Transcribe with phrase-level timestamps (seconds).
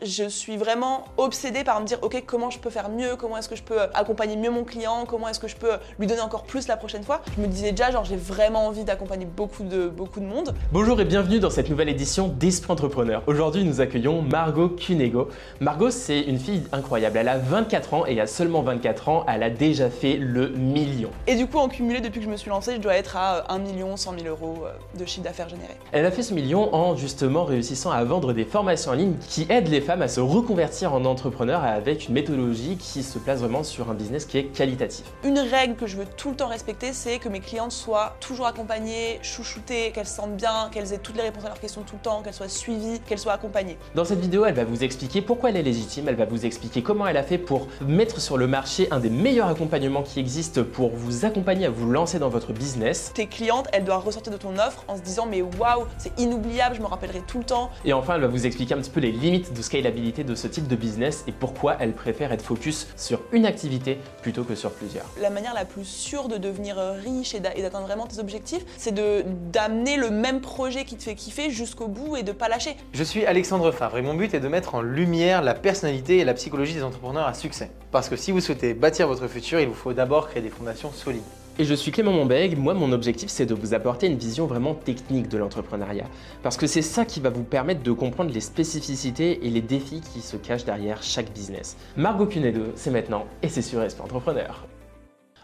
[0.00, 3.48] Je suis vraiment obsédée par me dire, ok, comment je peux faire mieux, comment est-ce
[3.48, 6.44] que je peux accompagner mieux mon client, comment est-ce que je peux lui donner encore
[6.44, 7.20] plus la prochaine fois.
[7.36, 10.54] Je me disais déjà, genre, j'ai vraiment envie d'accompagner beaucoup de, beaucoup de monde.
[10.72, 13.24] Bonjour et bienvenue dans cette nouvelle édition d'Esprit Entrepreneur.
[13.26, 15.30] Aujourd'hui, nous accueillons Margot Cunego.
[15.58, 17.18] Margot, c'est une fille incroyable.
[17.18, 21.10] Elle a 24 ans et à seulement 24 ans, elle a déjà fait le million.
[21.26, 23.52] Et du coup, en cumulé, depuis que je me suis lancée, je dois être à
[23.52, 25.72] 1 million 100 000 euros euh, de chiffre d'affaires généré.
[25.90, 29.44] Elle a fait ce million en justement réussissant à vendre des formations en ligne qui
[29.48, 33.62] aident les femmes à se reconvertir en entrepreneur avec une méthodologie qui se place vraiment
[33.62, 35.06] sur un business qui est qualitatif.
[35.24, 38.46] Une règle que je veux tout le temps respecter, c'est que mes clientes soient toujours
[38.46, 41.96] accompagnées, chouchoutées, qu'elles se sentent bien, qu'elles aient toutes les réponses à leurs questions tout
[41.96, 43.78] le temps, qu'elles soient suivies, qu'elles soient accompagnées.
[43.94, 46.82] Dans cette vidéo, elle va vous expliquer pourquoi elle est légitime, elle va vous expliquer
[46.82, 50.64] comment elle a fait pour mettre sur le marché un des meilleurs accompagnements qui existent
[50.70, 53.12] pour vous accompagner à vous lancer dans votre business.
[53.14, 56.76] Tes clientes, elles doivent ressortir de ton offre en se disant mais waouh, c'est inoubliable,
[56.76, 57.70] je me rappellerai tout le temps.
[57.86, 60.48] Et enfin, elle va vous expliquer un petit peu les limites de scalabilité de ce
[60.48, 64.72] type de business et pourquoi elle préfère être focus sur une activité plutôt que sur
[64.72, 65.04] plusieurs.
[65.20, 69.96] La manière la plus sûre de devenir riche et d'atteindre vraiment tes objectifs, c'est d'amener
[69.96, 72.76] le même projet qui te fait kiffer jusqu'au bout et de pas lâcher.
[72.92, 76.24] Je suis Alexandre Favre et mon but est de mettre en lumière la personnalité et
[76.24, 77.70] la psychologie des entrepreneurs à succès.
[77.92, 80.90] Parce que si vous souhaitez bâtir votre futur, il vous faut d'abord créer des fondations
[80.90, 81.22] solides.
[81.60, 84.76] Et je suis Clément Monbeg, moi mon objectif c'est de vous apporter une vision vraiment
[84.76, 86.06] technique de l'entrepreneuriat.
[86.40, 90.00] Parce que c'est ça qui va vous permettre de comprendre les spécificités et les défis
[90.00, 91.76] qui se cachent derrière chaque business.
[91.96, 94.68] Margot Cunedo, c'est maintenant et c'est sur Esprit Entrepreneur.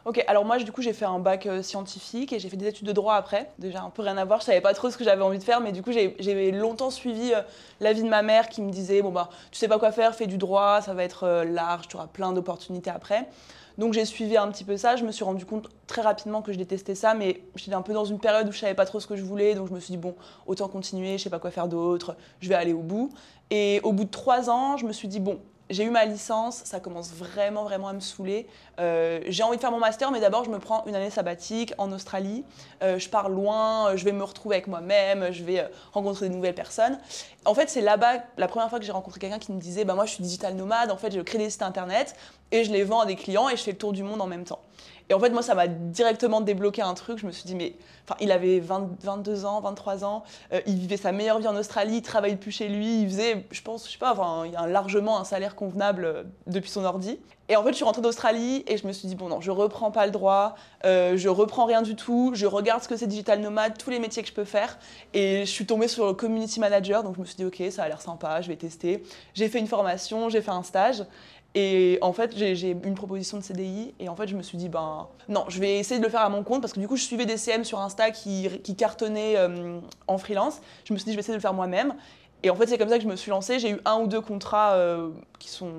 [0.04, 2.68] Ok, alors moi du coup j'ai fait un bac euh, scientifique et j'ai fait des
[2.68, 3.50] études de droit après.
[3.58, 5.42] Déjà un peu rien à voir, je savais pas trop ce que j'avais envie de
[5.42, 7.40] faire, mais du coup j'ai longtemps suivi euh,
[7.80, 10.28] l'avis de ma mère qui me disait bon bah tu sais pas quoi faire, fais
[10.28, 13.26] du droit, ça va être euh, large, tu auras plein d'opportunités après.
[13.78, 16.52] Donc j'ai suivi un petit peu ça, je me suis rendu compte très rapidement que
[16.52, 19.00] je détestais ça, mais j'étais un peu dans une période où je savais pas trop
[19.00, 20.14] ce que je voulais, donc je me suis dit bon,
[20.46, 23.10] autant continuer, je sais pas quoi faire d'autre, je vais aller au bout.
[23.50, 26.62] Et au bout de trois ans, je me suis dit bon, j'ai eu ma licence,
[26.64, 28.46] ça commence vraiment vraiment à me saouler.
[28.78, 31.72] Euh, j'ai envie de faire mon master, mais d'abord je me prends une année sabbatique
[31.78, 32.44] en Australie.
[32.82, 36.34] Euh, je pars loin, je vais me retrouver avec moi-même, je vais euh, rencontrer de
[36.34, 36.98] nouvelles personnes.
[37.44, 39.94] En fait, c'est là-bas la première fois que j'ai rencontré quelqu'un qui me disait bah
[39.94, 42.14] moi je suis digital nomade, en fait je crée des sites internet
[42.52, 44.26] et je les vends à des clients et je fais le tour du monde en
[44.26, 44.60] même temps.
[45.10, 47.18] Et en fait, moi, ça m'a directement débloqué un truc.
[47.18, 47.74] Je me suis dit, mais
[48.20, 50.24] il avait 22 ans, 23 ans,
[50.66, 53.62] il vivait sa meilleure vie en Australie, il travaillait plus chez lui, il faisait, je
[53.62, 57.18] pense, je sais pas, enfin, a largement un salaire convenable depuis son ordi.
[57.50, 59.50] Et en fait, je suis rentrée d'Australie et je me suis dit, bon, non, je
[59.50, 60.54] reprends pas le droit,
[60.86, 63.98] euh, je reprends rien du tout, je regarde ce que c'est digital nomade, tous les
[63.98, 64.78] métiers que je peux faire.
[65.12, 67.82] Et je suis tombée sur le community manager, donc je me suis dit, ok, ça
[67.82, 69.02] a l'air sympa, je vais tester.
[69.34, 71.04] J'ai fait une formation, j'ai fait un stage.
[71.56, 73.94] Et en fait, j'ai une proposition de CDI.
[74.00, 76.22] Et en fait, je me suis dit, ben non, je vais essayer de le faire
[76.22, 78.74] à mon compte parce que du coup, je suivais des CM sur Insta qui, qui
[78.74, 79.78] cartonnaient euh,
[80.08, 80.60] en freelance.
[80.84, 81.94] Je me suis dit, je vais essayer de le faire moi-même.
[82.44, 83.58] Et en fait, c'est comme ça que je me suis lancée.
[83.58, 85.72] J'ai eu un ou deux contrats euh, qui sont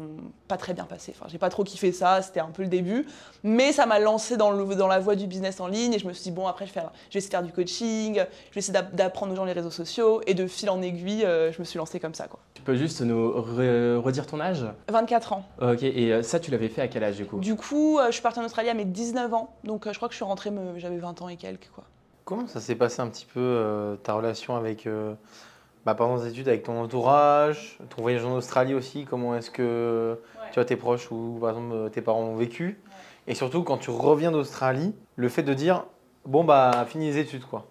[0.47, 1.13] pas très bien passés.
[1.15, 3.05] Enfin, j'ai pas trop kiffé ça, c'était un peu le début.
[3.43, 6.07] Mais ça m'a lancé dans, le, dans la voie du business en ligne et je
[6.07, 8.15] me suis dit, bon, après, je vais, faire, je vais essayer de faire du coaching,
[8.15, 10.21] je vais essayer d'apprendre aux gens les réseaux sociaux.
[10.25, 12.27] Et de fil en aiguille, euh, je me suis lancée comme ça.
[12.27, 12.39] Quoi.
[12.55, 14.65] Tu peux juste nous redire ton âge?
[14.89, 15.45] 24 ans.
[15.61, 17.37] Ok, et euh, ça, tu l'avais fait à quel âge du coup?
[17.37, 19.53] Du coup, je suis partie en Australie à mes 19 ans.
[19.63, 21.69] Donc, je crois que je suis rentrée, j'avais 20 ans et quelques.
[21.75, 21.83] Quoi.
[22.23, 24.87] Comment ça s'est passé un petit peu ta relation avec
[25.85, 30.19] bah, pendant tes études avec ton entourage, ton voyage en Australie aussi, comment est-ce que
[30.51, 32.81] tu vois tes proches ou par exemple tes parents ont vécu?
[33.27, 35.85] Et surtout quand tu reviens d'Australie, le fait de dire
[36.25, 37.67] bon bah fini les études quoi.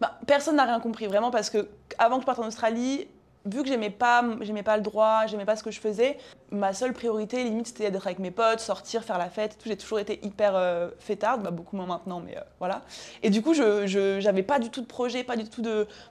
[0.00, 1.68] Bah, personne n'a rien compris vraiment parce que
[1.98, 3.06] avant que je parte en Australie,
[3.44, 6.16] vu que j'aimais pas, j'aimais pas le droit, j'aimais pas ce que je faisais,
[6.52, 9.56] ma seule priorité, limite, c'était d'être avec mes potes, sortir, faire la fête.
[9.64, 12.82] J'ai toujours été hyper euh, fêtarde, bah, beaucoup moins maintenant, mais euh, voilà.
[13.22, 15.62] Et du coup, je, j'avais pas du tout de projet, pas du tout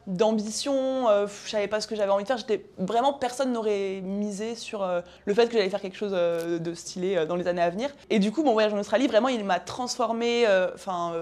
[0.07, 1.07] d'ambition.
[1.09, 2.37] Euh, je savais pas ce que j'avais envie de faire.
[2.37, 4.87] J'étais vraiment personne n'aurait misé sur
[5.25, 7.89] le fait que j'allais faire quelque chose de stylé dans les années à venir.
[8.09, 10.45] Et du coup, mon voyage en Australie, vraiment, il m'a transformé.
[10.73, 11.13] Enfin,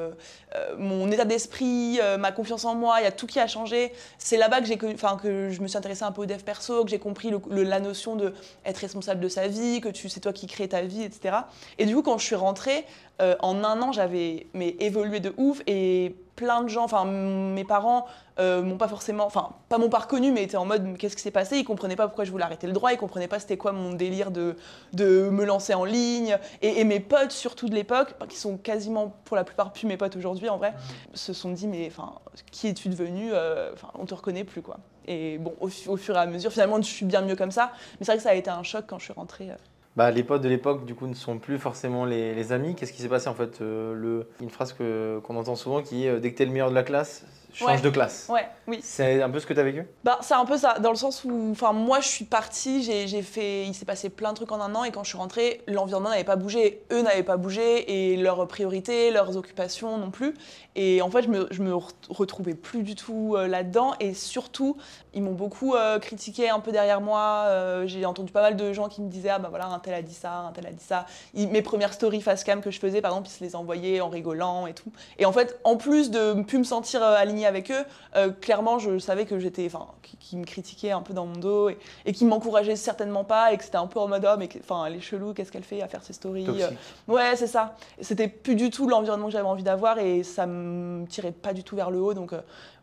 [0.77, 3.91] mon état d'esprit, ma confiance en moi, il y a tout qui a changé.
[4.17, 6.83] C'est là-bas que j'ai, enfin, que je me suis intéressée un peu au dev perso,
[6.83, 8.33] que j'ai compris la notion de
[8.65, 11.37] être responsable de sa vie, que tu c'est toi qui crée ta vie, etc.
[11.77, 12.85] Et du coup, quand je suis rentrée,
[13.21, 17.65] euh, en un an, j'avais mais évolué de ouf et plein de gens, enfin mes
[17.65, 18.05] parents
[18.39, 21.21] euh, m'ont pas forcément, enfin pas m'ont pas reconnu, mais étaient en mode qu'est-ce qui
[21.21, 21.57] s'est passé?
[21.57, 23.91] Ils comprenaient pas pourquoi je voulais arrêter le droit, ils comprenaient pas c'était quoi mon
[23.91, 24.55] délire de,
[24.93, 26.37] de me lancer en ligne.
[26.61, 30.15] Et, mes potes, surtout de l'époque, qui sont quasiment pour la plupart plus mes potes
[30.15, 30.73] aujourd'hui en vrai,
[31.13, 32.13] se sont dit mais enfin
[32.51, 33.31] qui es-tu devenu?
[33.33, 34.77] Euh, Enfin on te reconnaît plus quoi.
[35.09, 35.67] Et bon, au,
[35.97, 37.71] fur et à mesure, finalement, je suis bien mieux comme ça.
[37.99, 39.49] Mais c'est vrai que ça a été un choc quand je suis rentrée.
[39.49, 39.55] Euh.
[39.95, 42.75] Bah, les potes de l'époque, du coup, ne sont plus forcément les, amis.
[42.75, 46.19] Qu'est-ce qui s'est passé en fait euh, Une phrase qu'on entend souvent qui est euh,
[46.19, 47.81] dès que tu es le meilleur de la classe, change Ouais.
[47.81, 48.27] de classe.
[48.29, 48.79] Ouais, oui.
[48.83, 49.85] C'est un peu ce que tu as vécu?
[50.03, 53.65] Bah, c'est un peu ça, dans le sens où, moi, je suis partie, j'ai fait,
[53.65, 56.09] il s'est passé plein de trucs en un an, et quand je suis rentrée, l'environnement
[56.09, 60.33] n'avait pas bougé, eux n'avaient pas bougé, et leurs priorités, leurs occupations non plus.
[60.75, 64.13] Et en fait, je me, je me re- retrouvais plus du tout euh, là-dedans, et
[64.13, 64.77] surtout,
[65.13, 67.45] ils m'ont beaucoup euh, critiqué un peu derrière moi.
[67.47, 69.93] euh, j'ai entendu pas mal de gens qui me disaient, ah bah voilà, un tel
[69.93, 71.05] a dit ça, un tel a dit ça.
[71.33, 74.01] Ils- mes premières stories face cam que je faisais, par exemple, ils se les envoyaient
[74.01, 74.91] en rigolant et tout.
[75.17, 78.79] Et en fait, en plus de plus me sentir euh, alignée avec eux, euh, clairement,
[78.79, 79.87] je savais que j'étais, enfin,
[80.19, 83.57] qui, me critiquaient un peu dans mon dos et, et qui m'encourageaient certainement pas et
[83.57, 85.81] que c'était un peu en mode, mais que- enfin, elle est chelou, qu'est-ce qu'elle fait
[85.81, 86.65] à faire ses stories Toxique.
[87.09, 87.75] euh, Ouais, c'est ça.
[88.01, 91.63] C'était plus du tout l'environnement que j'avais envie d'avoir et ça me tirait pas du
[91.63, 92.13] tout vers le haut.
[92.13, 92.41] Donc, euh,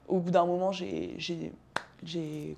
[0.08, 1.16] au bout d'un moment, j'ai-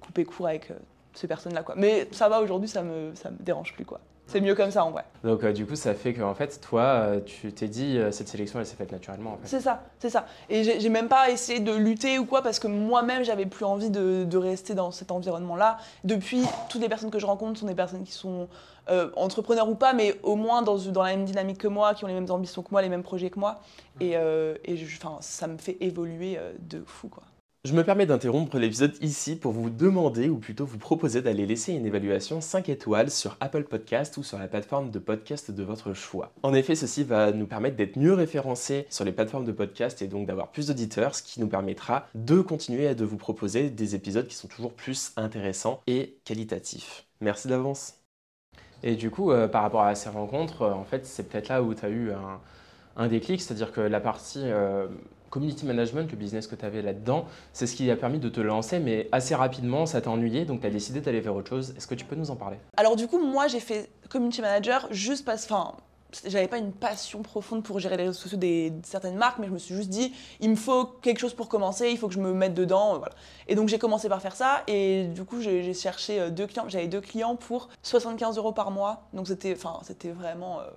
[0.01, 0.73] coupé court avec
[1.15, 1.75] ces personnes-là, quoi.
[1.77, 4.01] Mais ça va aujourd'hui, ça me, ça me dérange plus, quoi.
[4.29, 5.05] C'est mieux comme ça, en vrai.
[5.25, 8.13] Donc euh, du coup, ça fait que en fait, toi, euh, tu t'es dit, euh,
[8.13, 9.31] cette sélection, elle s'est faite naturellement.
[9.33, 9.49] En fait.
[9.49, 10.27] C'est ça, c'est ça.
[10.51, 13.65] Et j'ai j'ai même pas essayé de lutter ou quoi parce que moi-même j'avais plus
[13.65, 15.79] envie de, de rester dans cet environnement-là.
[16.05, 18.49] Depuis, toutes les personnes que je rencontre sont des personnes qui sont
[18.91, 22.05] euh, entrepreneurs ou pas, mais au moins dans, dans la même dynamique que moi, qui
[22.05, 23.61] ont les mêmes ambitions que moi, les mêmes projets que moi.
[24.01, 27.23] Et, et je- ça me fait évoluer de fou, quoi.
[27.69, 31.75] Je me permets d'interrompre l'épisode ici pour vous demander, ou plutôt vous proposer d'aller laisser
[31.75, 35.93] une évaluation 5 étoiles sur Apple Podcast ou sur la plateforme de podcast de votre
[35.93, 36.33] choix.
[36.43, 40.07] En effet, ceci va nous permettre d'être mieux référencés sur les plateformes de podcast et
[40.07, 43.95] donc d'avoir plus d'auditeurs, ce qui nous permettra de continuer à de vous proposer des
[43.95, 47.05] épisodes qui sont toujours plus intéressants et qualitatifs.
[47.21, 47.97] Merci d'avance.
[48.83, 51.63] Et du coup, euh, par rapport à ces rencontres, euh, en fait, c'est peut-être là
[51.63, 52.41] où tu as eu un,
[52.97, 54.89] un déclic, c'est-à-dire que la partie euh,
[55.31, 58.41] community management, le business que tu avais là-dedans, c'est ce qui a permis de te
[58.41, 61.75] lancer, mais assez rapidement, ça t'a ennuyé, donc tu as décidé d'aller vers autre chose.
[61.77, 62.57] Est-ce que tu peux nous en parler?
[62.77, 65.75] Alors du coup, moi j'ai fait community manager juste parce enfin
[66.25, 69.47] j'avais pas une passion profonde pour gérer les réseaux sociaux des de certaines marques, mais
[69.47, 72.15] je me suis juste dit, il me faut quelque chose pour commencer, il faut que
[72.15, 73.15] je me mette dedans, voilà.
[73.47, 76.65] Et donc j'ai commencé par faire ça, et du coup j'ai cherché euh, deux clients,
[76.69, 80.71] j'avais deux clients pour 75 euros par mois, donc c'était vraiment euh,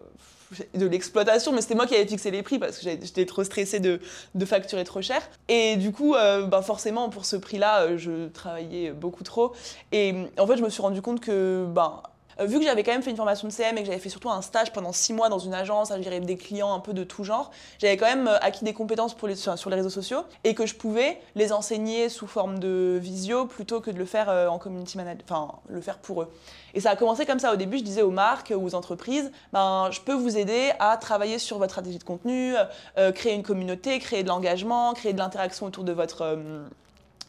[0.74, 3.80] de l'exploitation, mais c'était moi qui avais fixé les prix parce que j'étais trop stressée
[3.80, 4.00] de,
[4.46, 5.22] facturer trop cher.
[5.48, 9.54] Et du coup, euh, bah forcément pour ce prix-là, euh, je travaillais beaucoup trop.
[9.92, 12.02] Et en fait, je me suis rendu compte que, ben,
[12.46, 14.30] vu que j'avais quand même fait une formation de CM et que j'avais fait surtout
[14.30, 17.04] un stage pendant six mois dans une agence à gérer des clients un peu de
[17.04, 20.66] tout genre, j'avais quand même euh, acquis des compétences sur, les réseaux sociaux et que
[20.66, 24.60] je pouvais les enseigner sous forme de visio plutôt que de le faire euh, en
[24.60, 26.32] community manager, enfin le faire pour eux.
[26.74, 27.54] Et ça a commencé comme ça.
[27.54, 30.98] Au début, je disais aux marques ou aux entreprises, ben, je peux vous aider à
[30.98, 32.56] travailler sur votre stratégie de contenu,
[32.98, 36.22] euh, créer une communauté, créer de l'engagement, créer de l'interaction autour de votre...
[36.22, 36.64] euh,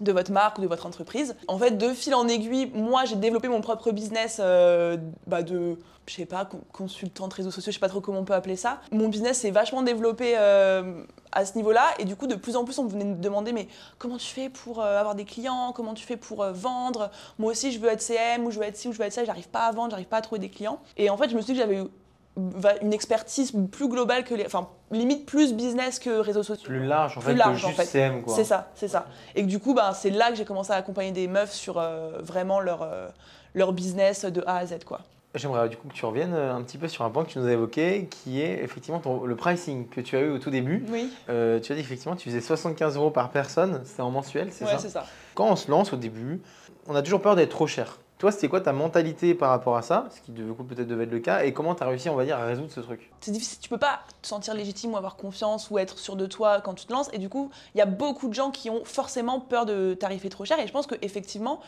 [0.01, 1.37] de votre marque ou de votre entreprise.
[1.49, 4.97] En fait, de fil en aiguille, moi, j'ai développé mon propre business euh,
[5.27, 8.25] bah, de, je sais pas, con- consultante réseaux sociaux, je sais pas trop comment on
[8.25, 8.81] peut appeler ça.
[8.91, 12.65] Mon business s'est vachement développé euh, à ce niveau-là et du coup, de plus en
[12.65, 13.69] plus, on venait me demander, mais
[13.99, 15.73] comment tu fais pour euh, avoir des clients?
[15.75, 17.11] Comment tu fais pour vendre?
[17.39, 19.13] Moi aussi, je veux être CM ou je veux être ci ou je veux être
[19.13, 20.81] ça, j'arrive pas à vendre, j'arrive pas à trouver des clients.
[20.97, 21.89] Et en fait, je me suis dit que j'avais va-
[22.37, 24.47] une expertise plus globale que les...
[24.47, 26.67] Enfin, limite plus business que réseaux sociaux.
[26.67, 27.87] Plus large en Plus fait large, que en juste fait.
[27.87, 28.35] CM quoi.
[28.35, 29.07] C'est ça, c'est ça.
[29.35, 31.79] Et que du coup, ben, c'est là que j'ai commencé à accompagner des meufs sur
[31.79, 33.09] euh, vraiment leur, euh,
[33.55, 34.85] leur business de A à Z.
[34.87, 35.01] Quoi.
[35.35, 37.39] J'aimerais du coup que tu reviennes euh, un petit peu sur un point que tu
[37.39, 40.51] nous as évoqué, qui est effectivement ton- le pricing que tu as eu au tout
[40.51, 40.85] début.
[40.91, 44.49] Oui, Euh, tu as dit effectivement tu faisais 75 euros par personne, c'était en mensuel,
[44.53, 45.05] c'est ouais, ça c'est ça.
[45.35, 46.41] Quand on se lance au début,
[46.87, 47.99] on a toujours peur d'être trop cher.
[48.23, 51.19] Toi, c'était quoi ta mentalité par rapport à ça Ce qui peut-être devait être le
[51.19, 53.11] cas, et comment tu as réussi, on va dire, à résoudre ce truc?
[53.21, 56.27] C'est difficile, tu peux pas te sentir légitime ou avoir confiance ou être sûr de
[56.27, 57.11] toi quand tu te lances.
[57.13, 60.29] Et du coup, il y a beaucoup de gens qui ont forcément peur de tarifer
[60.29, 60.61] trop cher.
[60.61, 61.59] Et je pense qu'effectivement,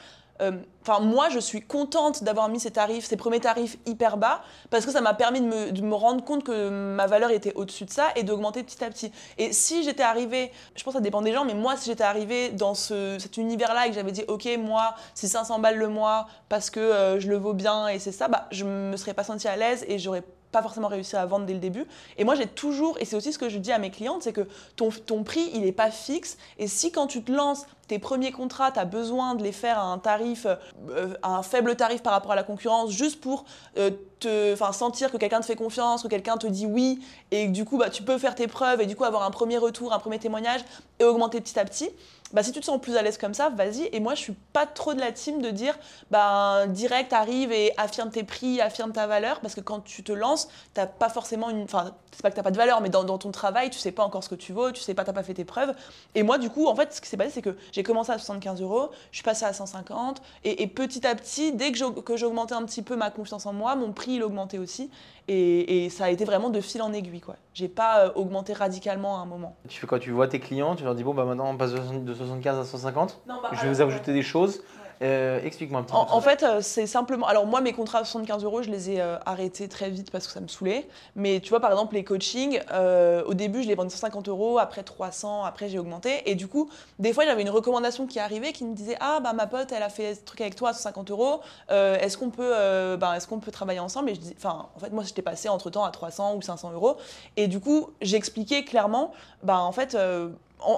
[0.41, 4.85] enfin moi, je suis contente d'avoir mis ces tarifs, ces premiers tarifs hyper bas, parce
[4.85, 8.09] que ça m'a permis de me, rendre compte que ma valeur était au-dessus de ça
[8.17, 9.13] et d'augmenter petit à petit.
[9.39, 12.05] Et si j'étais arrivée, je pense que ça dépend des gens, mais moi, si j'étais
[12.05, 15.89] arrivée dans ce, cet univers-là et que j'avais dit, ok, moi, c'est 500 balles le
[15.89, 19.15] mois parce que euh, je le vaux bien et c'est ça, bah, je me serais
[19.15, 20.25] pas sentie à l'aise et j'aurais
[20.55, 21.85] pas forcément réussi à vendre dès le début.
[22.17, 24.33] Et moi, j'ai toujours, et c'est aussi ce que je dis à mes clientes, c'est
[24.33, 24.47] que
[24.77, 26.39] ton, ton prix, il n'est pas fixe.
[26.59, 29.79] Et si quand tu te lances, tes premiers contrats, tu as besoin de les faire
[29.79, 33.45] à un tarif, euh, à un faible tarif par rapport à la concurrence, juste pour
[33.77, 37.01] euh, te, sentir que quelqu'un te fait confiance, que quelqu'un te dit oui,
[37.33, 39.31] et que du coup, bah, tu peux faire tes preuves et du coup avoir un
[39.31, 40.61] premier retour, un premier témoignage
[41.01, 41.91] et augmenter petit à petit.
[42.35, 43.89] Bah, si tu te sens plus à l'aise comme ça, vas-y.
[43.93, 45.79] Et moi, je suis pas trop de la team de dire,
[46.11, 50.11] bah, direct, arrive et affirme tes prix, affirme ta valeur, parce que quand tu te
[50.11, 51.63] lances, t'as pas forcément une.
[51.63, 54.05] Enfin, c'est pas que t'as pas de valeur, mais dans, ton travail, tu sais pas
[54.05, 55.75] encore ce que tu vaux, tu sais pas, t'as pas fait tes preuves.
[56.17, 58.19] Et moi, du coup, en fait, ce qui s'est passé, c'est que j'ai commencé à
[58.19, 62.55] 75 euros, je suis passée à 150, et, et petit à petit, dès que j'augmentais
[62.55, 64.91] un petit peu ma confiance en moi, mon prix, il augmentait aussi.
[65.27, 67.37] Et, et ça a été vraiment de fil en aiguille, quoi.
[67.55, 69.57] J'ai pas euh, augmenté radicalement à un moment.
[69.69, 69.99] Tu fais quoi?
[69.99, 72.59] Tu vois tes clients, tu leur dis bon bah maintenant on passe de 70 75
[72.59, 73.23] à 150.
[73.27, 74.63] Non, bah, je vais vous ajouter des choses.
[75.05, 75.99] Euh, explique-moi un petit peu.
[75.99, 77.27] En, en fait, euh, c'est simplement.
[77.27, 80.27] Alors, moi, mes contrats à 75 euros, je les ai euh, arrêtés très vite parce
[80.27, 80.89] que ça me saoulait.
[81.15, 84.59] Mais tu vois, par exemple, les coachings, euh, au début, je les vendais 150 euros,
[84.59, 86.23] après 300, après j'ai augmenté.
[86.31, 89.35] Et du coup, des fois, j'avais une recommandation qui arrivait qui me disait Ah, bah,
[89.35, 91.41] ma pote, elle a fait ce truc avec toi à 150 euros.
[91.69, 94.11] Est-ce qu'on peut, bah, est-ce qu'on peut travailler ensemble?
[94.11, 96.73] Et je dis, enfin, en fait, moi, j'étais passé entre temps à 300 ou 500
[96.73, 96.97] euros.
[97.37, 99.97] Et du coup, j'expliquais clairement, bah, en fait.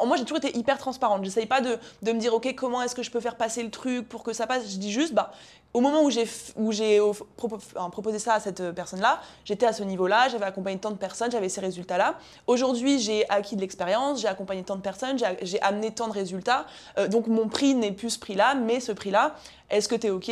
[0.07, 1.25] Moi, j'ai toujours été hyper transparente.
[1.25, 3.71] J'essaye pas de, de me dire, OK, comment est-ce que je peux faire passer le
[3.71, 4.71] truc pour que ça passe?
[4.71, 5.33] Je dis juste, bah,
[5.77, 6.27] au moment où j'ai
[6.57, 7.01] où j'ai
[7.37, 11.31] proposé ça à cette euh, personne-là, j'étais à ce niveau-là, j'avais accompagné tant de personnes,
[11.31, 12.15] j'avais ces résultats-là.
[12.47, 16.67] Aujourd'hui, j'ai acquis de l'expérience, j'ai accompagné tant de personnes, j'ai amené tant de résultats.
[16.99, 19.35] Euh, donc mon prix n'est plus ce prix-là, mais ce prix-là,
[19.69, 20.31] est-ce que tu es OK?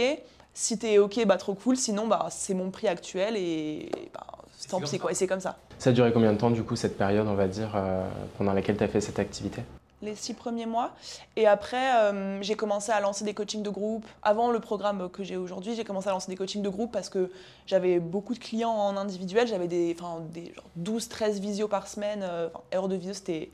[0.54, 1.76] Si tu es OK, bah trop cool.
[1.76, 4.26] Sinon, bah c'est mon prix actuel et bah,
[4.68, 4.98] tant comme pis ça.
[4.98, 5.10] quoi.
[5.12, 5.56] Et c'est comme ça.
[5.78, 8.06] Ça a duré combien de temps du coup cette période, on va dire, euh,
[8.38, 9.62] pendant laquelle tu as fait cette activité?
[10.02, 10.90] Les six premiers mois.
[11.34, 14.04] Et après, euh, j'ai commencé à lancer des coachings de groupe.
[14.22, 17.08] Avant le programme que j'ai aujourd'hui, j'ai commencé à lancer des coachings de groupe parce
[17.08, 17.30] que
[17.66, 19.46] j'avais beaucoup de clients en individuel.
[19.48, 22.20] J'avais des, enfin, des genre 12-13 visios par semaine.
[22.22, 23.50] euh, enfin, heures de visio, c'était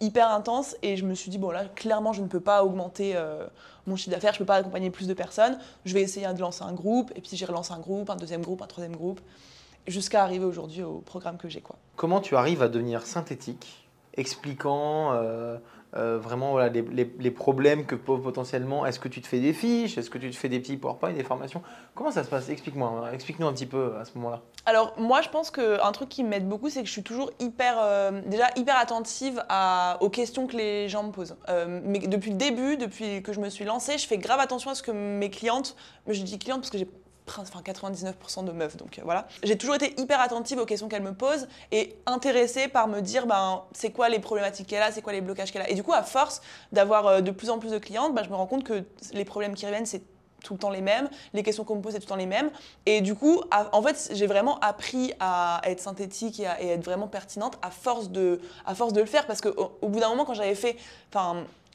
[0.00, 0.76] hyper intense.
[0.82, 3.44] Et je me suis dit, bon là, clairement, je ne peux pas augmenter euh,
[3.88, 5.58] mon chiffre d'affaires, je ne peux pas accompagner plus de personnes.
[5.84, 7.10] Je vais essayer de lancer un groupe.
[7.16, 9.20] Et puis j'ai relancé un groupe, un deuxième groupe, un troisième groupe,
[9.88, 11.60] jusqu'à arriver aujourd'hui au programme que j'ai.
[11.60, 11.76] quoi.
[11.96, 15.56] Comment tu arrives à devenir synthétique, expliquant euh,
[15.96, 18.84] euh, vraiment voilà, les, les- les problèmes que peuvent potentiellement.
[18.84, 21.12] Est-ce que tu te fais des fiches Est-ce que tu te fais des petits PowerPoint,
[21.14, 21.62] des formations?
[21.94, 22.50] Comment ça se passe?
[22.50, 23.08] Explique-moi.
[23.14, 24.42] Explique-nous un petit peu à ce moment-là.
[24.66, 27.76] Alors moi je pense qu'un truc qui m'aide beaucoup c'est que je suis toujours hyper
[27.80, 31.36] euh, déjà hyper attentive à, aux questions que les gens me posent.
[31.48, 34.74] Mais depuis le début, depuis que je me suis lancée, je fais grave attention à
[34.74, 35.74] ce que mes clientes,
[36.06, 36.88] je dis clientes parce que j'ai
[37.38, 39.26] enfin 99% de meufs donc euh, voilà.
[39.42, 43.26] J'ai toujours été hyper attentive aux questions qu'elles me posent et intéressée par me dire
[43.26, 45.70] ben c'est quoi les problématiques qu'elle a, c'est quoi les blocages qu'elle a.
[45.70, 46.40] Et du coup à force
[46.72, 49.24] d'avoir euh, de plus en plus de clientes, ben, je me rends compte que les
[49.24, 50.02] problèmes qui reviennent c'est
[50.44, 52.26] tout le temps les mêmes, les questions qu'on me pose c'est tout le temps les
[52.26, 52.50] mêmes.
[52.86, 53.42] Et du coup,
[53.72, 58.10] en fait, j'ai vraiment appris à être synthétique et à, être vraiment pertinente à force
[58.10, 59.26] de, à force de le faire.
[59.26, 60.76] Parce qu'au au bout d'un moment, quand j'avais fait.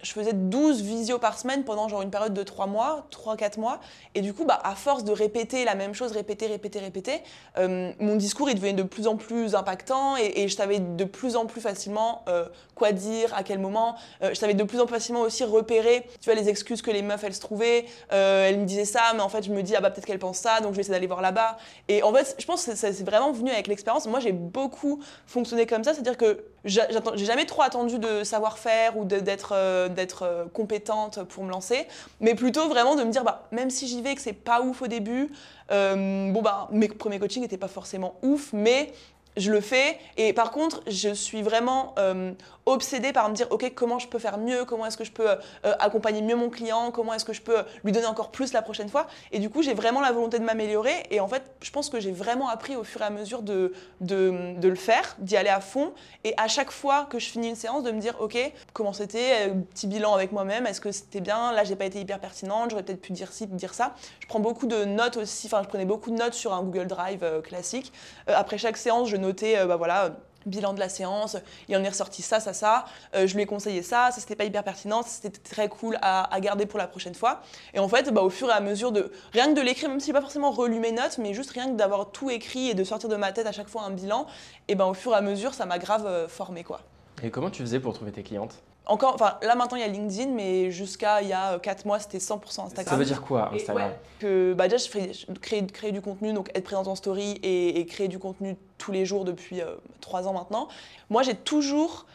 [0.04, 3.80] Je faisais 12 visios par semaine pendant genre une période de 3 mois, 3-4 mois.
[4.16, 7.22] Et du coup, bah, à force de répéter la même chose, répéter, répéter, répéter,
[7.58, 11.36] euh, mon discours il devenait de plus en plus impactant et, je savais de plus
[11.36, 12.46] en plus facilement euh,
[12.76, 13.96] quoi dire, à quel moment.
[14.22, 16.92] Euh, je savais de plus en plus facilement aussi repérer, tu vois, les excuses que
[16.92, 17.86] les meufs elles se trouvaient.
[18.10, 20.40] Elles me disaient ça, mais en fait, je me dis, ah bah peut-être qu'elles pensent
[20.40, 21.58] ça, donc je vais essayer d'aller voir là-bas.
[21.88, 24.06] Et en fait, je pense que ça- c'est vraiment venu avec l'expérience.
[24.08, 29.06] Moi, j'ai beaucoup fonctionné comme ça, c'est-à-dire que j'ai jamais trop attendu de savoir-faire ou
[29.06, 29.90] d'être euh,
[30.22, 31.88] euh, compétente pour me lancer,
[32.22, 34.62] mais plutôt vraiment de me dire, bah, même si j'y vais et que c'est pas
[34.62, 35.30] ouf au début,
[35.72, 38.94] euh, bon, bah, mes premiers coachings n'étaient pas forcément ouf, mais
[39.38, 39.98] je le fais.
[40.18, 42.34] Et par contre, je suis vraiment euh,
[42.66, 44.66] obsédée par me dire, OK, comment je peux faire mieux?
[44.66, 45.38] Comment est-ce que je peux euh,
[45.80, 46.92] accompagner mieux mon client?
[46.92, 49.08] Comment est-ce que je peux lui donner encore plus la prochaine fois?
[49.32, 51.04] Et du coup, j'ai vraiment la volonté de m'améliorer.
[51.12, 53.74] Et en fait, je pense que j'ai vraiment appris au fur et à mesure de,
[54.02, 55.94] de, le faire, d'y aller à fond.
[56.24, 58.38] Et à chaque fois que je finis une séance, de me dire, OK,
[58.74, 59.50] comment c'était?
[59.50, 60.68] Euh, Petit bilan avec moi-même.
[60.68, 61.52] Est-ce que c'était bien?
[61.52, 62.70] Là, j'ai pas été hyper pertinente.
[62.70, 63.96] J'aurais peut-être pu dire ci, dire ça.
[64.20, 65.48] Je prends beaucoup de notes aussi.
[65.48, 67.92] Enfin, je prenais beaucoup de notes sur un Google Drive euh, classique.
[68.30, 70.12] Euh, après chaque séance, je notais, euh, bah voilà.
[70.46, 71.38] Bilan de la séance,
[71.70, 72.84] il en est ressorti ça, ça, ça.
[73.16, 76.34] Euh, je lui ai conseillé ça, ça c'était pas hyper pertinent, c'était très cool à,
[76.36, 77.40] à garder pour la prochaine fois.
[77.74, 80.02] Et en fait, bah, au fur et à mesure de rien que de l'écrire, même
[80.02, 82.74] si j'ai pas forcément relu mes notes, mais juste rien que d'avoir tout écrit et
[82.74, 84.28] de sortir de ma tête à chaque fois un bilan,
[84.68, 86.82] et ben au fur et à mesure, ça m'a grave euh, formé quoi.
[87.24, 88.56] Et comment tu faisais pour trouver tes clientes?
[88.86, 92.00] Encore, enfin là maintenant il y a LinkedIn, mais jusqu'à il y a 4 mois
[92.00, 92.86] c'était 100% Instagram.
[92.86, 96.02] Ça veut dire quoi Instagram ouais, que bah déjà je fais je- créer, créer du
[96.02, 99.62] contenu, donc être présente en story et, et créer du contenu tous les jours depuis
[99.62, 100.68] euh, trois ans maintenant.
[101.10, 102.06] Moi j'ai toujours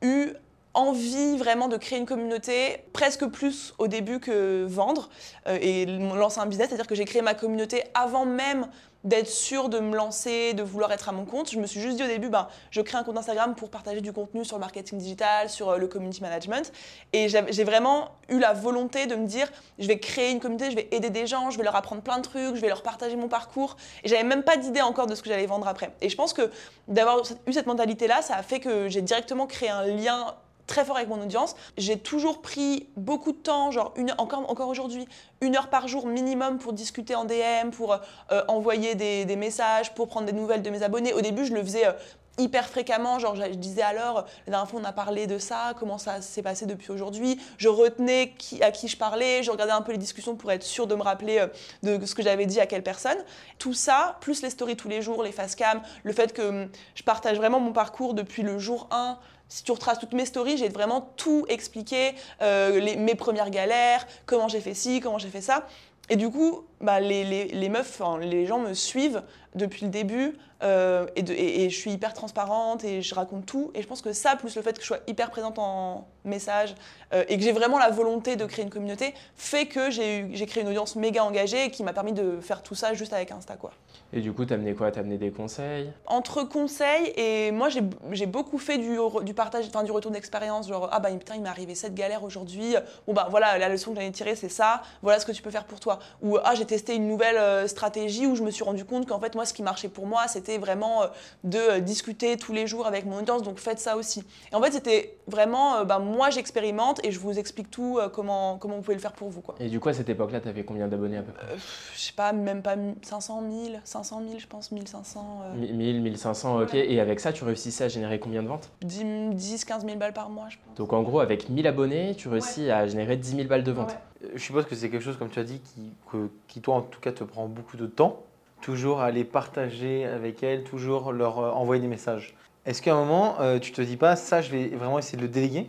[0.00, 0.28] eu
[0.74, 5.10] envie vraiment de créer une communauté presque plus au début que vendre
[5.48, 8.68] euh, et lancer un business, c'est-à-dire que j'ai créé ma communauté avant même
[9.04, 11.50] d'être sûre de me lancer, de vouloir être à mon compte.
[11.50, 14.00] Je me suis juste dit au début, ben, je crée un compte Instagram pour partager
[14.00, 16.72] du contenu sur le marketing digital, sur euh, le community management.
[17.12, 20.76] Et j'ai vraiment eu la volonté de me dire, je vais créer une communauté, je
[20.76, 23.16] vais aider des gens, je vais leur apprendre plein de trucs, je vais leur partager
[23.16, 23.76] mon parcours.
[24.04, 25.92] Et j'avais même pas d'idée encore de ce que j'allais vendre après.
[26.00, 26.50] Et je pense que
[26.88, 30.34] d'avoir eu cette mentalité-là, ça a fait que j'ai directement créé un lien
[30.66, 31.54] très fort avec mon audience.
[31.76, 35.06] J'ai toujours pris beaucoup de temps, genre une, encore, encore aujourd'hui,
[35.40, 37.98] une heure par jour minimum pour discuter en DM, pour
[38.30, 41.12] euh, envoyer des, messages, pour prendre des nouvelles de mes abonnés.
[41.12, 41.92] Au début, je le faisais euh,
[42.38, 45.98] hyper fréquemment, genre je disais alors, la dernière fois on a parlé de ça, comment
[45.98, 47.38] ça s'est passé depuis aujourd'hui.
[47.58, 50.62] Je retenais qui, à qui je parlais, je regardais un peu les discussions pour être
[50.62, 51.38] sûre de me rappeler
[51.84, 53.18] euh, de ce que j'avais dit à quelle personne.
[53.58, 56.68] Tout ça, plus les stories tous les jours, les face cam, le fait que hum,
[56.94, 59.18] je partage vraiment mon parcours depuis le jour 1
[59.52, 64.48] si tu retraces toutes mes stories, j'ai vraiment tout expliqué, euh, mes premières galères, comment
[64.48, 65.66] j'ai fait ci, comment j'ai fait ça.
[66.08, 69.22] Et du coup, bah, les, les- les meufs, enfin, les gens me suivent
[69.54, 73.44] depuis le début euh, et, de- et- et je suis hyper transparente et je raconte
[73.46, 73.70] tout.
[73.74, 76.74] Et je pense que ça, plus le fait que je sois hyper présente en message
[77.12, 80.62] euh, et que j'ai vraiment la volonté de créer une communauté, fait que j'ai créé
[80.62, 83.56] une audience méga engagée qui m'a permis de faire tout ça juste avec Insta.
[83.56, 83.72] Quoi.
[84.14, 84.90] Et du coup, t'as amené quoi?
[84.90, 85.90] T'as amené des conseils?
[86.06, 90.68] Entre conseils et moi, j'ai beaucoup fait du, du partage, enfin du retour d'expérience.
[90.68, 92.74] Genre, ah bah putain, il m'est arrivé cette galère aujourd'hui.
[93.06, 94.82] Bon bah voilà, la leçon que j'en ai tirée, c'est ça.
[95.02, 95.98] Voilà ce que tu peux faire pour toi.
[96.22, 99.20] Ou ah, j'ai testé une nouvelle euh, stratégie où je me suis rendu compte qu'en
[99.20, 101.06] fait, moi, ce qui marchait pour moi, c'était vraiment euh,
[101.44, 103.42] de euh, discuter tous les jours avec mon audience.
[103.42, 104.24] Donc faites ça aussi.
[104.50, 108.76] Et en fait, c'était vraiment, bah, moi, j'expérimente et je vous explique tout comment, comment
[108.76, 109.42] vous pouvez le faire pour vous.
[109.42, 109.54] Quoi.
[109.60, 111.46] Et du coup, à cette époque-là, t'avais combien d'abonnés à peu près?
[111.94, 115.42] Je sais pas, même pas 500 000, 500 000, je pense, 1500.
[115.44, 116.74] euh, 1000, 1500, ok.
[116.74, 118.70] Et avec ça, tu réussissais à générer combien de ventes?
[118.80, 120.74] 10, 10, 15 000 balles par mois, je pense.
[120.78, 123.90] Donc en gros, avec 1000 abonnés, tu réussis à générer 10 000 balles de ventes.
[123.90, 123.98] Ouais.
[124.24, 126.82] Euh, Je suppose que c'est quelque chose, comme tu as dit, qui, que- toi en
[126.82, 128.22] tout cas te prend beaucoup de temps.
[128.60, 132.34] Toujours aller partager avec elles, toujours leur euh, envoyer des messages.
[132.64, 135.22] Est-ce qu'à un moment, euh, tu te dis pas, ça, je vais vraiment essayer de
[135.22, 135.68] le déléguer?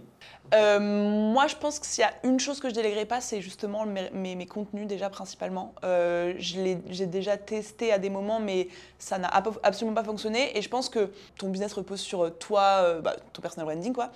[0.54, 3.42] Euh, moi, je pense que s'il y a une chose que je déléguerai pas, c'est
[3.42, 5.74] justement mes, contenus déjà principalement.
[5.84, 8.68] Euh, J'ai déjà testé à des moments, mais
[9.00, 9.30] ça n'a
[9.64, 10.56] absolument pas fonctionné.
[10.56, 14.12] Et je pense que ton business repose sur toi, bah, ton personal branding, quoi.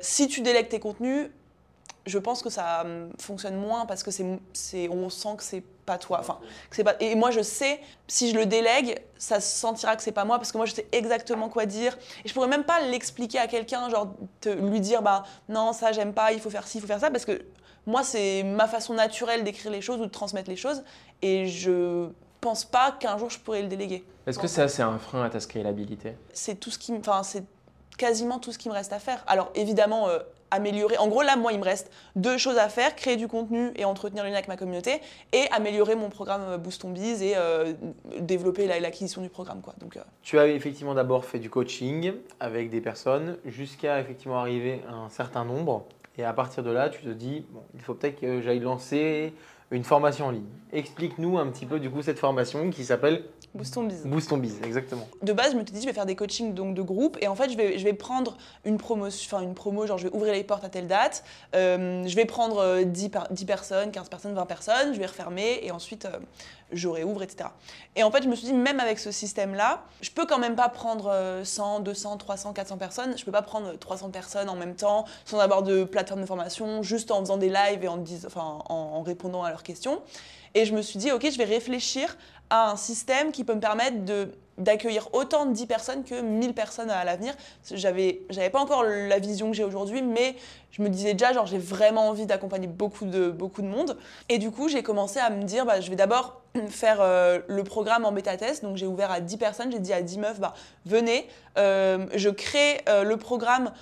[0.00, 1.28] Si tu délègues tes contenus,
[2.10, 5.96] je pense que ça hum, fonctionne moins parce que c'est, on sent que c'est pas
[5.96, 6.18] toi.
[6.20, 6.38] Enfin,
[6.68, 6.94] que c'est pas.
[7.00, 10.38] Et moi, je sais, si je le délègue, ça se sentira que c'est pas moi
[10.38, 11.96] parce que moi, je sais exactement quoi dire.
[12.24, 15.92] Et je pourrais même pas l'expliquer à quelqu'un, genre te, lui dire, bah non, ça
[15.92, 17.40] j'aime pas, il faut faire ci, il faut faire ça, parce que
[17.86, 20.82] moi, c'est ma façon naturelle d'écrire les choses ou de transmettre les choses.
[21.22, 22.08] Et je
[22.40, 24.04] pense pas qu'un jour je pourrais le déléguer.
[24.26, 26.14] Est-ce que ça, c'est un frein à ta scalabilité?
[26.32, 27.44] C'est tout ce qui, enfin, c'est
[28.00, 29.22] quasiment tout ce qui me reste à faire.
[29.26, 30.96] Alors évidemment, euh, améliorer.
[30.98, 33.84] En gros, là, moi, il me reste deux choses à faire créer du contenu et
[33.84, 35.00] entretenir le lien avec ma communauté,
[35.32, 37.72] et améliorer mon programme euh, Boost Ton Biz et euh,
[38.20, 39.74] développer la- l'acquisition du programme, quoi.
[39.78, 44.80] Donc, euh, Tu as effectivement d'abord fait du coaching avec des personnes jusqu'à effectivement arriver
[44.88, 45.86] à un certain nombre.
[46.18, 49.32] Et à partir de là, tu te dis, il faut peut-être que j'aille lancer
[49.70, 50.44] une formation en ligne.
[50.72, 54.02] Explique-nous un petit peu du coup cette formation qui s'appelle Boost Ton Biz.
[54.04, 55.08] Boost ton biz, exactement.
[55.22, 57.26] de base, je me suis dit, je vais faire des coachings donc, de groupe et
[57.26, 60.14] en fait, je vais, je vais prendre une promo, enfin une promo, genre je vais
[60.14, 61.24] ouvrir les portes à telle date,
[61.56, 65.06] euh, je vais prendre euh, 10, par- 10 personnes, 15 personnes, 20 personnes, je vais
[65.06, 66.18] refermer et ensuite euh,
[66.70, 67.48] je réouvre, etc.
[67.96, 70.54] Et en fait, je me suis dit, même avec ce système-là, je peux quand même
[70.54, 74.54] pas prendre euh, 100, 200, 300, 400 personnes, je peux pas prendre 300 personnes en
[74.54, 77.96] même temps sans avoir de plateforme de formation, juste en faisant des lives et en,
[77.96, 80.00] dis- enfin, en, en répondant à leurs questions.
[80.54, 82.16] Et je me suis dit, ok, je vais réfléchir
[82.50, 83.96] à un système qui peut me permettre
[84.58, 87.34] d'accueillir autant de 10 personnes que 1000 personnes à l'avenir.
[87.72, 90.36] J'avais j'avais pas encore la vision que j'ai aujourd'hui, mais
[90.70, 93.96] je me disais déjà, genre, j'ai vraiment envie d'accompagner beaucoup de, beaucoup de monde.
[94.28, 97.64] Et du coup, j'ai commencé à me dire, bah, je vais d'abord faire euh, le
[97.64, 98.62] programme en bêta-test.
[98.62, 100.54] Donc, j'ai ouvert à 10 personnes, j'ai dit à 10 meufs, bah,
[100.86, 101.26] venez,
[101.58, 103.72] euh, je crée euh, le programme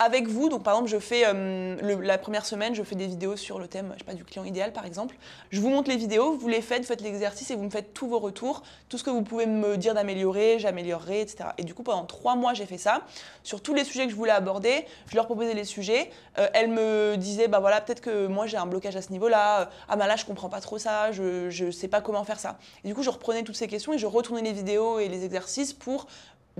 [0.00, 0.48] avec vous.
[0.48, 3.68] Donc, par exemple, je fais euh, la première semaine, je fais des vidéos sur le
[3.68, 5.14] thème, je sais pas, du client idéal, par exemple.
[5.50, 8.08] Je vous montre les vidéos, vous les faites, faites l'exercice et vous me faites tous
[8.08, 11.50] vos retours, tout ce que vous pouvez me dire d'améliorer, j'améliorerai, etc.
[11.58, 13.02] Et du coup, pendant trois mois, j'ai fait ça.
[13.42, 16.10] Sur tous les sujets que je voulais aborder, je leur proposais les sujets.
[16.38, 19.68] Euh, elles me disaient, bah voilà, peut-être que moi j'ai un blocage à ce niveau-là.
[19.86, 22.58] Ah bah là, je comprends pas trop ça, je, je sais pas comment faire ça.
[22.84, 25.26] Et du coup, je reprenais toutes ces questions et je retournais les vidéos et les
[25.26, 26.06] exercices pour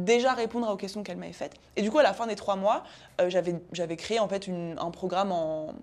[0.04, 1.54] déjà répondre aux questions qu'elle m'avait faites.
[1.76, 2.84] Et du coup, à la fin des trois mois,
[3.20, 5.74] euh, j'avais créé en fait un programme en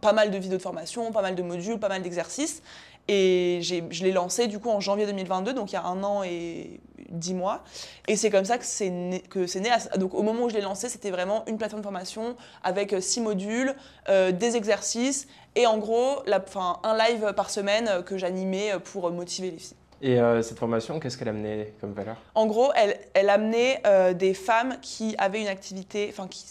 [0.00, 2.62] pas mal de vidéos de formation, pas mal de modules, pas mal d'exercices.
[3.08, 6.22] Et je l'ai lancé du coup en janvier 2022, donc il y a un an
[6.22, 7.64] et dix mois.
[8.06, 9.24] Et c'est comme ça que c'est né.
[9.34, 12.92] Né donc au moment où je l'ai lancé, c'était vraiment une plateforme de formation avec
[12.92, 13.74] euh, six modules,
[14.08, 19.10] euh, des exercices et en gros la, enfin, un live par semaine que j'animais pour
[19.10, 19.79] motiver les filles.
[20.02, 22.16] Et euh, cette formation, qu'est-ce qu'elle amenait comme valeur?
[22.34, 26.44] En gros, elle, amenait euh, des femmes qui avaient une activité, enfin qui,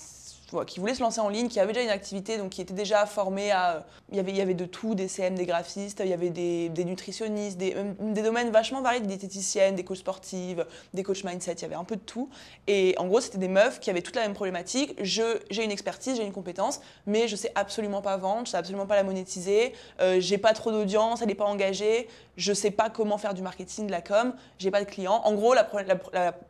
[0.65, 3.05] qui voulaient se lancer en ligne, qui avaient déjà une activité, donc qui étaient déjà
[3.05, 3.85] formées à.
[4.11, 6.85] Il y avait, y avait de tout, des CM, des graphistes, il y avait des,
[6.85, 11.53] nutritionnistes, des, même des domaines vachement variés, des diététiciennes, des coachs sportives, des coachs mindset,
[11.53, 12.29] il y avait un peu de tout.
[12.67, 14.95] Et en gros, c'était des meufs qui avaient toute la même problématique.
[15.01, 18.87] J'ai une expertise, j'ai une compétence, mais je sais absolument pas vendre, je sais absolument
[18.87, 22.89] pas la monétiser, euh, j'ai pas trop d'audience, elle n'est pas engagée, je sais pas
[22.89, 25.21] comment faire du marketing, de la com, j'ai pas de clients.
[25.23, 25.65] En gros, la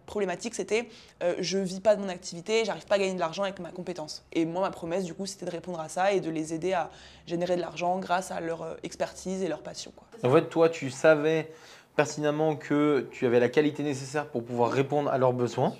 [0.05, 0.87] problématique, c'était
[1.23, 3.71] euh, je vis pas de mon activité, j'arrive pas à gagner de l'argent avec ma
[3.71, 3.88] compétence.
[4.33, 6.73] Et moi, ma promesse, du coup, c'était de répondre à ça et de les aider
[6.73, 6.89] à
[7.25, 9.91] générer de l'argent grâce à leur euh, expertise et leur passion.
[9.95, 10.07] Quoi.
[10.23, 11.51] En fait, toi, tu savais
[11.95, 15.73] pertinemment que tu avais la qualité nécessaire pour pouvoir répondre à leurs besoins.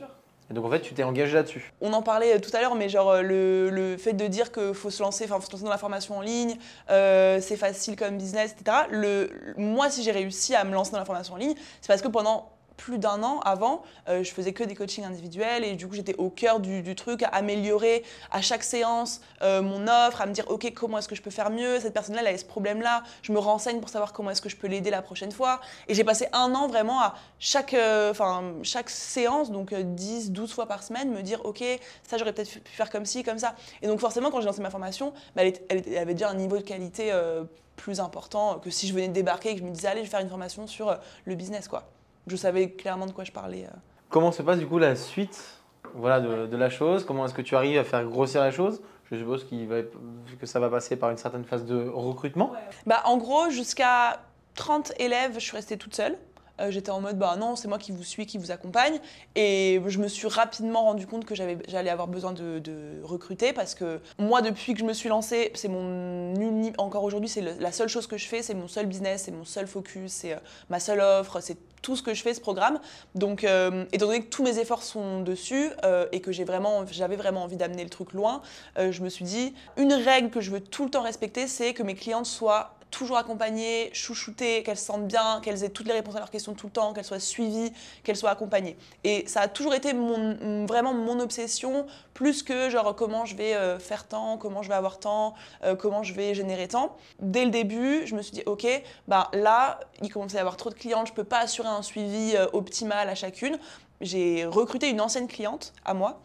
[0.50, 1.72] Et donc en fait, tu t'es engagé là-dessus.
[1.80, 4.52] On en parlait euh, tout à l'heure, mais genre euh, le, le fait de dire
[4.52, 6.58] qu'il faut se lancer, enfin faut se lancer dans la formation en ligne,
[6.90, 8.78] euh, c'est facile comme business, etc.
[8.90, 12.02] Le, moi, si j'ai réussi à me lancer dans la formation en ligne, c'est parce
[12.02, 15.86] que pendant plus d'un an avant, euh, je faisais que des coachings individuels et du
[15.86, 20.26] coup j'étais au cœur du, truc, à améliorer à chaque séance euh, mon offre, à
[20.26, 22.46] me dire ok comment est-ce que je peux faire mieux, cette personne-là elle a ce
[22.46, 25.60] problème-là, je me renseigne pour savoir comment est-ce que je peux l'aider la prochaine fois.
[25.90, 28.14] Et j'ai passé un an vraiment à chaque, euh,
[28.64, 31.64] chaque séance, donc euh, 10, 12 fois par semaine, me dire ok
[32.08, 33.56] ça j'aurais peut-être pu faire comme ci, comme ça.
[33.82, 36.58] Et donc forcément quand j'ai lancé ma formation, bah, elle, elle avait déjà un niveau
[36.58, 37.12] de qualité
[37.76, 40.06] plus important que si je venais de débarquer et que je me disais allez je
[40.06, 41.90] vais faire une formation sur le business quoi.
[42.30, 43.66] Je savais clairement de quoi je parlais.
[43.66, 43.76] euh.
[44.10, 45.40] Comment se passe du coup la suite
[45.96, 47.04] voilà, de, de la chose?
[47.06, 48.82] Comment est-ce que tu arrives à faire grossir la chose?
[49.12, 49.78] Je suppose qu'il va,
[50.40, 52.52] que ça va passer par une certaine phase de recrutement.
[52.86, 54.20] Bah, en gros, jusqu'à
[54.56, 56.16] 30 élèves, je suis restée toute seule.
[56.62, 59.00] Euh, J'étais en mode, bah non, c'est moi qui vous suis, qui vous accompagne.
[59.36, 63.54] Et je me suis rapidement rendu compte que j'avais- j'allais avoir besoin de, de recruter
[63.54, 67.42] parce que moi, depuis que je me suis lancée, c'est mon uni- encore aujourd'hui, c'est
[67.42, 70.34] la seule chose que je fais, c'est mon seul business, c'est mon seul focus, c'est
[70.34, 70.40] euh,
[70.70, 72.80] ma seule offre, c'est tout ce que je fais, ce programme.
[73.16, 76.86] Donc, euh, étant donné que tous mes efforts sont dessus euh, et que j'ai vraiment,
[76.88, 78.42] j'avais vraiment envie d'amener le truc loin,
[78.78, 81.74] euh, je me suis dit, une règle que je veux tout le temps respecter, c'est
[81.74, 85.94] que mes clientes soient toujours accompagnées, chouchoutées, qu'elles se sentent bien, qu'elles aient toutes les
[85.94, 87.72] réponses à leurs questions tout le temps, qu'elles soient suivies,
[88.04, 88.78] qu'elles soient accompagnées.
[89.04, 93.80] Et ça a toujours été vraiment mon obsession, plus que genre comment je vais euh,
[93.80, 96.98] faire tant, comment je vais avoir tant, euh, comment je vais générer tant.
[97.20, 98.68] Dès le début, je me suis dit, ok,
[99.08, 101.82] bah là, il commençait à y avoir trop de clientes, je peux pas assurer un
[101.82, 103.58] suivi euh, optimal à chacune.
[104.02, 106.22] J'ai recruté une ancienne cliente à moi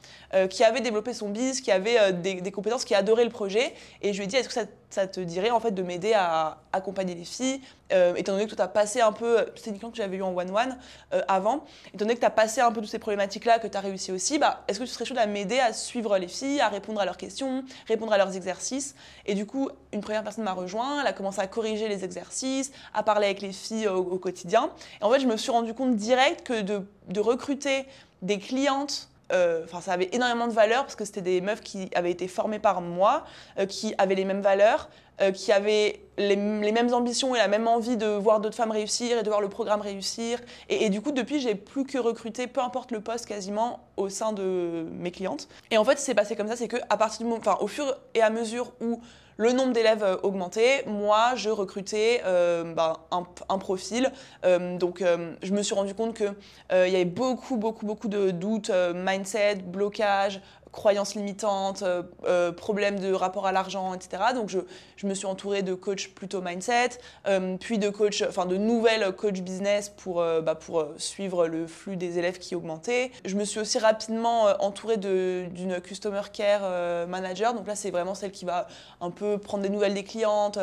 [0.48, 3.74] qui avait développé son biz, qui avait des compétences, qui adorait le projet.
[4.00, 4.62] Et je lui ai dit, est-ce que ça,
[4.94, 7.60] ça te dirait en fait de m'aider à accompagner les filles
[7.92, 10.22] euh, Étant donné que tu as passé un peu, c'était une cliente que j'avais eu
[10.22, 10.78] en one-one
[11.12, 13.76] euh, avant, étant donné que tu as passé un peu toutes ces problématiques-là, que tu
[13.76, 16.60] as réussi aussi, bah, est-ce que tu serais chaud à m'aider à suivre les filles,
[16.60, 18.94] à répondre à leurs questions, répondre à leurs exercices?
[19.26, 22.70] Et du coup, une première personne m'a rejoint, elle a commencé à corriger les exercices,
[22.94, 24.70] à parler avec les filles au, au quotidien.
[25.00, 27.86] Et en fait, je me suis rendu compte direct que de recruter
[28.22, 31.90] des clientes euh, enfin ça avait énormément de valeur parce que c'était des meufs qui
[31.94, 33.24] avaient été formées par moi,
[33.58, 37.66] euh, qui avaient les mêmes valeurs, euh, qui avaient les, mêmes ambitions et la même
[37.66, 40.40] envie de voir d'autres femmes réussir et de voir le programme réussir.
[40.68, 44.08] Et, et du coup, depuis, j'ai plus que recruté, peu importe le poste quasiment, au
[44.08, 45.48] sein de mes clientes.
[45.70, 47.66] Et en fait, c'est passé comme ça, c'est que à partir du moment, enfin, au
[47.66, 49.00] fur et à mesure où
[49.36, 54.12] le nombre d'élèves euh, augmentait, moi, je recrutais euh, ben, un, profil.
[54.44, 55.02] Euh, donc,
[55.42, 56.24] je me suis rendu compte que
[56.72, 60.40] euh, il y avait beaucoup, beaucoup, beaucoup de doutes, mindset, blocage,
[60.74, 64.22] croyances limitantes, euh, euh, problèmes de rapport à l'argent, etc.
[64.34, 64.58] Donc je,
[64.96, 66.90] je me suis entourée de coachs plutôt mindset,
[67.26, 71.96] euh, puis de coach, enfin de nouvelles coach business pour, bah, pour suivre le flux
[71.96, 73.12] des élèves qui augmentait.
[73.24, 77.54] Je me suis aussi rapidement entourée d'une customer care manager.
[77.54, 78.66] Donc là c'est vraiment celle qui va
[79.00, 80.58] un peu prendre des nouvelles des clientes,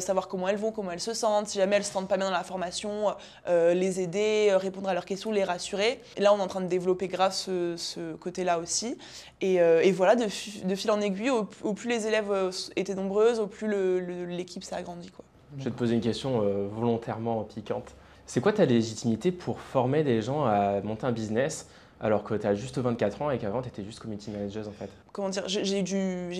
[0.00, 2.26] savoir comment elles vont, comment elles se sentent, si jamais elles se sentent pas bien
[2.26, 3.14] dans la formation,
[3.48, 6.02] les aider, répondre à leurs questions, les rassurer.
[6.16, 8.98] Et là on est en train de développer grave ce, ce côté-là aussi.
[9.40, 12.50] Et, euh, et voilà, de, fi- de fil en aiguille, au, plus les élèves euh,
[12.76, 13.68] étaient nombreuses, au plus
[14.26, 15.10] l'équipe s'est agrandie.
[15.58, 17.94] Je vais te poser une question euh, volontairement piquante.
[18.26, 21.68] C'est quoi ta légitimité pour former des gens à monter un business
[22.00, 24.72] alors que tu as juste 24 ans et qu'avant tu étais juste community manager en
[24.72, 24.90] fait?
[25.14, 25.82] Comment dire, j'ai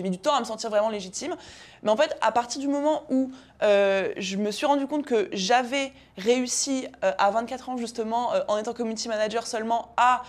[0.03, 1.37] mis du temps à me sentir vraiment légitime.
[1.81, 3.31] Mais en fait, à partir du moment où
[3.63, 8.41] euh, je me suis rendu compte que j'avais réussi euh, à 24 ans justement, euh,
[8.47, 10.23] en étant community manager seulement, à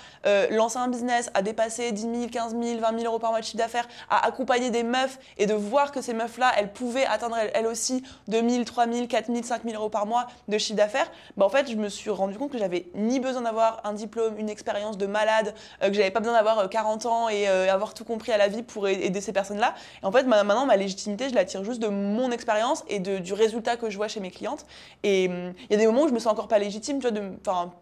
[0.51, 3.45] lancer un business, à dépasser 10 000, 15 000, 20 000 euros par mois de
[3.45, 7.37] chiffre d'affaires, à accompagner des meufs et de voir que ces meufs-là, elles pouvaient atteindre
[7.55, 10.77] elles, aussi 2 000, 3 000, 4 000, 5 000 euros par mois de chiffre
[10.77, 13.93] d'affaires, bah en fait, je me suis rendu compte que j'avais ni besoin d'avoir un
[13.93, 17.95] diplôme, une expérience de malade, que j'avais pas besoin d'avoir euh, 40 ans et avoir
[17.95, 19.75] tout compris à la vie pour aider ces personnes-là.
[20.03, 23.01] Et en fait, ma- maintenant, ma légitimité, je la tire juste de mon expérience et
[23.01, 24.65] du résultat que je vois chez mes clientes.
[25.03, 27.09] Et hum, il y a des moments où je me sens encore pas légitime, tu
[27.09, 27.31] vois, de-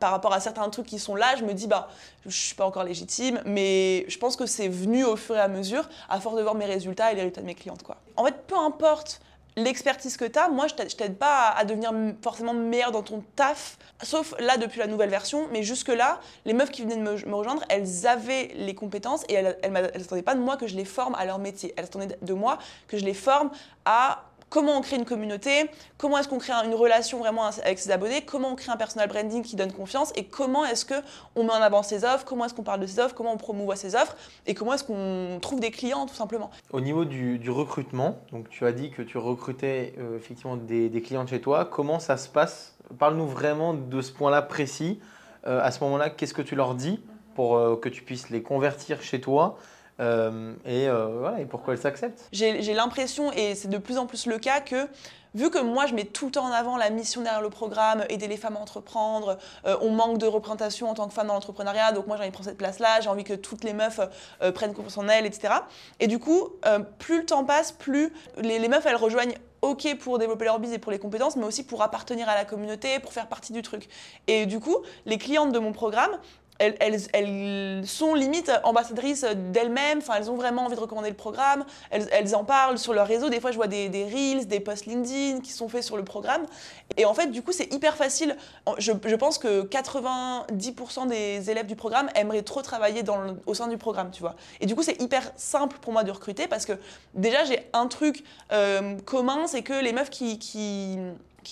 [0.00, 1.88] par rapport à certains trucs qui sont là, je me dis, bah,
[2.24, 5.48] je suis pas encore légitime, mais je pense que c'est venu au fur et à
[5.48, 7.96] mesure, à force de voir mes résultats et les résultats de mes clientes, quoi.
[8.16, 9.20] En fait, peu importe
[9.56, 13.78] l'expertise que tu as, moi je t'aide- pas à, devenir forcément meilleur dans ton taf,
[14.02, 17.34] sauf là depuis la nouvelle version, mais jusque-là, les meufs qui venaient de me, me
[17.34, 21.14] rejoindre, elles avaient les compétences et elles n'attendaient pas de moi que je les forme
[21.14, 23.50] à leur métier, elles attendaient de moi que je les forme
[23.84, 27.76] à comment on crée une communauté, comment est-ce qu'on crée un- une relation vraiment avec
[27.80, 30.94] ses abonnés, comment on crée un personal branding qui donne confiance et comment est-ce que
[31.34, 33.36] on met en avant ses offres, comment est-ce qu'on parle de ses offres, comment on
[33.36, 34.14] promouvoit ses offres
[34.46, 36.52] et comment est-ce qu'on trouve des clients tout simplement.
[36.70, 41.26] Au niveau du, recrutement, tu as dit que tu recrutais euh, effectivement des, des clients
[41.26, 41.64] chez toi.
[41.64, 42.76] Comment ça se passe?
[43.00, 45.00] Parle-nous vraiment de ce point-là précis.
[45.48, 47.00] Euh, à ce moment-là, qu'est-ce que tu leur dis
[47.34, 49.58] pour euh, que tu puisses les convertir chez toi?
[50.00, 52.28] Euh, et, euh, voilà, et pourquoi elles s'acceptent.
[52.32, 54.88] J'ai l'impression, et c'est de plus en plus le cas, que
[55.34, 58.04] vu que moi je mets tout le temps en avant la mission derrière le programme,
[58.08, 61.90] aider les femmes à entreprendre, on manque de représentation en tant que femme dans l'entrepreneuriat,
[61.90, 63.98] donc moi j'ai envie de prendre cette place-là, j'ai envie que toutes les meufs
[64.54, 65.54] prennent confiance en elles, etc.
[65.98, 66.50] Et du coup,
[67.00, 70.80] plus le temps passe, plus les meufs elles rejoignent ok pour développer leur business et
[70.80, 73.88] pour les compétences, mais aussi pour appartenir à la communauté, pour faire partie du truc.
[74.26, 74.76] Et du coup,
[75.06, 76.18] les clientes de mon programme,
[76.58, 82.34] elles, sont limite ambassadrices d'elles-mêmes, enfin, elles ont vraiment envie de recommander le programme, elles,
[82.34, 83.28] en parlent sur leur réseau.
[83.28, 86.44] Des fois, je vois des, reels, des posts LinkedIn qui sont faits sur le programme.
[86.96, 88.36] Et en fait, du coup, c'est hyper facile.
[88.78, 93.02] Je, pense que 90% des élèves du programme aimeraient trop travailler
[93.46, 94.36] au sein du programme, tu vois.
[94.60, 96.74] Et du coup, c'est hyper simple pour moi de recruter parce que
[97.14, 100.38] déjà, j'ai un truc euh, commun, c'est que les meufs qui,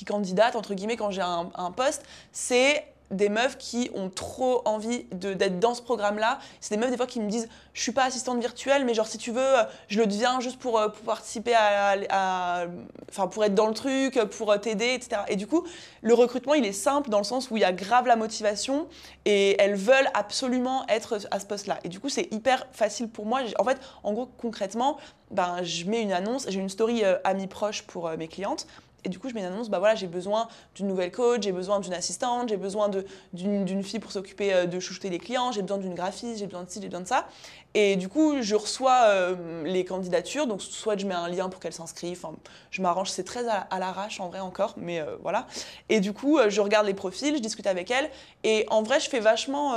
[0.06, 5.60] candidatent, entre guillemets, quand j'ai un poste, c'est des meufs qui ont trop envie d'être
[5.60, 6.38] dans ce programme-là.
[6.60, 9.06] C'est des meufs des fois qui me disent je suis pas assistante virtuelle, mais genre
[9.06, 9.54] si tu veux,
[9.88, 12.66] je le deviens juste pour, euh, pour participer à,
[13.08, 15.22] enfin pour être dans le truc, pour euh, t'aider, etc.
[15.28, 15.66] Et du coup,
[16.02, 18.88] le recrutement il est simple dans le sens où il y a grave la motivation
[19.24, 21.78] et elles veulent absolument être à ce poste-là.
[21.84, 23.40] Et du coup, c'est hyper facile pour moi.
[23.58, 24.98] En fait, en gros, concrètement,
[25.30, 28.66] ben, je mets une annonce, j'ai une story euh, amie proche pour mes clientes
[29.04, 31.80] et du coup, je mets une bah voilà, j'ai besoin d'une nouvelle coach, j'ai besoin
[31.80, 32.88] d'une assistante, j'ai besoin
[33.32, 36.62] d'une fille pour s'occuper euh, de chouchouter les clients, j'ai besoin d'une graphiste, j'ai besoin
[36.62, 37.26] de ci, j'ai besoin de ça.
[37.74, 41.58] Et du coup, je reçois euh, les candidatures, donc soit je mets un lien pour
[41.60, 42.26] qu'elles s'inscrivent,
[42.70, 45.46] je m'arrange, c'est très à, l'arrache en vrai encore, mais euh, voilà.
[45.88, 48.10] Et du coup, je regarde les profils, je discute avec elles,
[48.44, 49.76] et en vrai, je fais vachement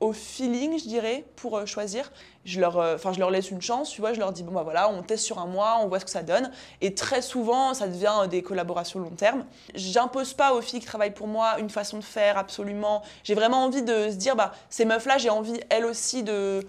[0.00, 2.10] au feeling, je dirais, pour choisir.
[2.46, 4.52] Je leur, euh, enfin, je leur laisse une chance, tu vois, je leur dis, bon,
[4.52, 6.50] bah voilà, on teste sur un mois, on voit ce que ça donne.
[6.80, 9.44] Et très souvent, ça devient euh, des collaborations long terme.
[9.74, 13.02] J'impose pas aux filles qui travaillent pour moi une façon de faire absolument.
[13.24, 16.64] J'ai vraiment envie de se dire, bah, ces meufs-là, j'ai envie, elles aussi, de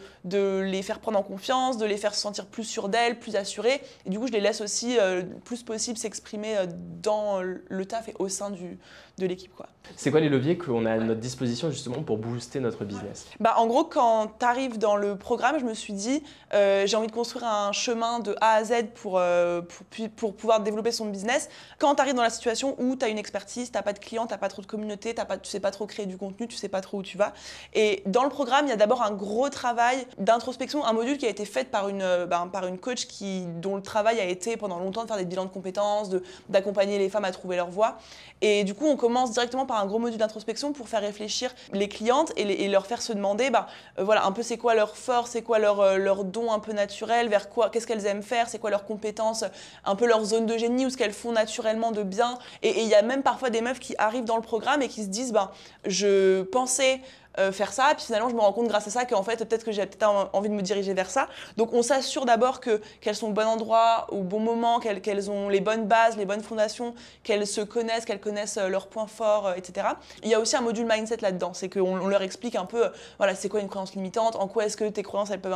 [0.60, 3.82] les faire prendre en confiance, de les faire se sentir plus sûres d'elles, plus assurées.
[4.06, 6.56] Et du coup, je les laisse aussi, euh, plus possible, s'exprimer
[7.02, 8.78] dans le taf et au sein du,
[9.17, 9.54] de l'équipe.
[9.56, 9.67] Quoi.
[9.95, 13.28] C'est quoi les leviers qu'on a à notre disposition justement pour booster notre business?
[13.39, 16.95] Bah, En gros, quand tu arrives dans le programme, je me suis dit, euh, j'ai
[16.97, 20.91] envie de construire un chemin de A à Z pour, euh, pour, pour, pouvoir développer
[20.91, 21.50] son business.
[21.78, 24.00] Quand tu arrives dans la situation où tu as une expertise, tu n'as pas de
[24.00, 26.17] clients, tu n'as pas trop de communauté, as pas, tu sais pas trop créer du
[26.17, 27.34] contenu, tu sais pas trop où tu vas.
[27.74, 31.26] Et dans le programme, il y a d'abord un gros travail d'introspection, un module qui
[31.26, 34.26] a été fait par une, euh, ben, par une coach qui, dont le travail a
[34.26, 36.10] été pendant longtemps de faire des bilans de compétences,
[36.50, 37.97] d'accompagner les femmes à trouver leur voie.
[38.41, 41.90] Et du coup, on commence directement par un gros module d'introspection pour faire réfléchir les
[41.90, 43.66] clientes et, leur faire se demander, bah,
[43.98, 46.60] euh, voilà, un peu c'est quoi leur force, c'est quoi leur, euh, leur don un
[46.60, 49.44] peu naturel, vers quoi, qu'est-ce qu'elles aiment faire, c'est quoi leurs compétences,
[49.86, 52.38] un peu leur zone de génie ou ce qu'elles font naturellement de bien.
[52.62, 55.02] Et il y a même parfois des meufs qui arrivent dans le programme et qui
[55.04, 55.52] se disent, bah,
[55.86, 57.02] je pensais
[57.39, 57.94] euh, faire ça.
[57.96, 60.30] Puis finalement, je me rends compte grâce à ça qu'en fait, peut-être que j'ai peut-être
[60.34, 61.28] envie de me diriger vers ça.
[61.56, 65.48] Donc, on s'assure d'abord que qu'elles sont au bon endroit, au bon moment, qu'elles ont
[65.48, 69.48] les bonnes bases, les bonnes fondations, qu'elles se connaissent, qu'elles connaissent euh, leurs points forts,
[69.48, 69.88] euh, etc.
[70.24, 71.54] Il y a aussi un module mindset là-dedans.
[71.54, 74.65] C'est qu'on on leur explique un peu, voilà, c'est quoi une croyance limitante, en quoi
[74.65, 75.56] est-ce que tes croyances elles peuvent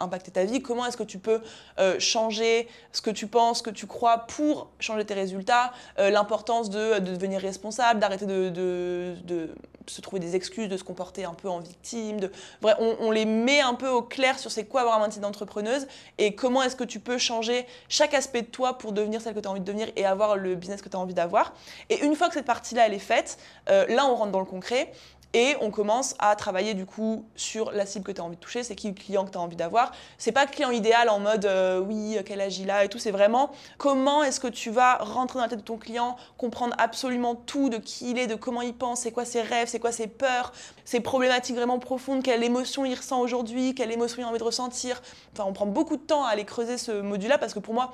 [0.00, 1.40] impacter ta vie, comment est-ce que tu peux
[1.98, 6.98] changer ce que tu penses, ce que tu crois pour changer tes résultats, l'importance de,
[6.98, 9.54] devenir responsable, d'arrêter de, de
[9.86, 12.20] se trouver des excuses, de se comporter un peu en victime.
[12.20, 12.30] De...
[12.60, 15.86] Bref, on, les met un peu au clair sur c'est quoi avoir un métier d'entrepreneuse
[16.18, 19.40] et comment est-ce que tu peux changer chaque aspect de toi pour devenir celle que
[19.40, 21.54] tu as envie de devenir et avoir le business que tu as envie d'avoir.
[21.88, 23.38] Et une fois que cette partie-là, elle est faite,
[23.68, 24.92] euh, là, on rentre dans le concret.
[25.32, 28.40] Et on commence à travailler du coup sur la cible que tu as envie de
[28.40, 29.92] toucher, c'est qui le client que tu as envie d'avoir.
[30.18, 33.12] C'est pas client idéal en mode euh, oui, quel âge il a et tout, c'est
[33.12, 37.36] vraiment comment est-ce que tu vas rentrer dans la tête de ton client, comprendre absolument
[37.36, 39.92] tout de qui il est, de comment il pense, c'est quoi ses rêves, c'est quoi
[39.92, 40.52] ses peurs,
[40.84, 44.44] ses problématiques vraiment profondes, quelle émotion il ressent aujourd'hui, quelle émotion il a envie de
[44.44, 45.00] ressentir.
[45.32, 47.92] Enfin, on prend beaucoup de temps à aller creuser ce module-là parce que pour moi,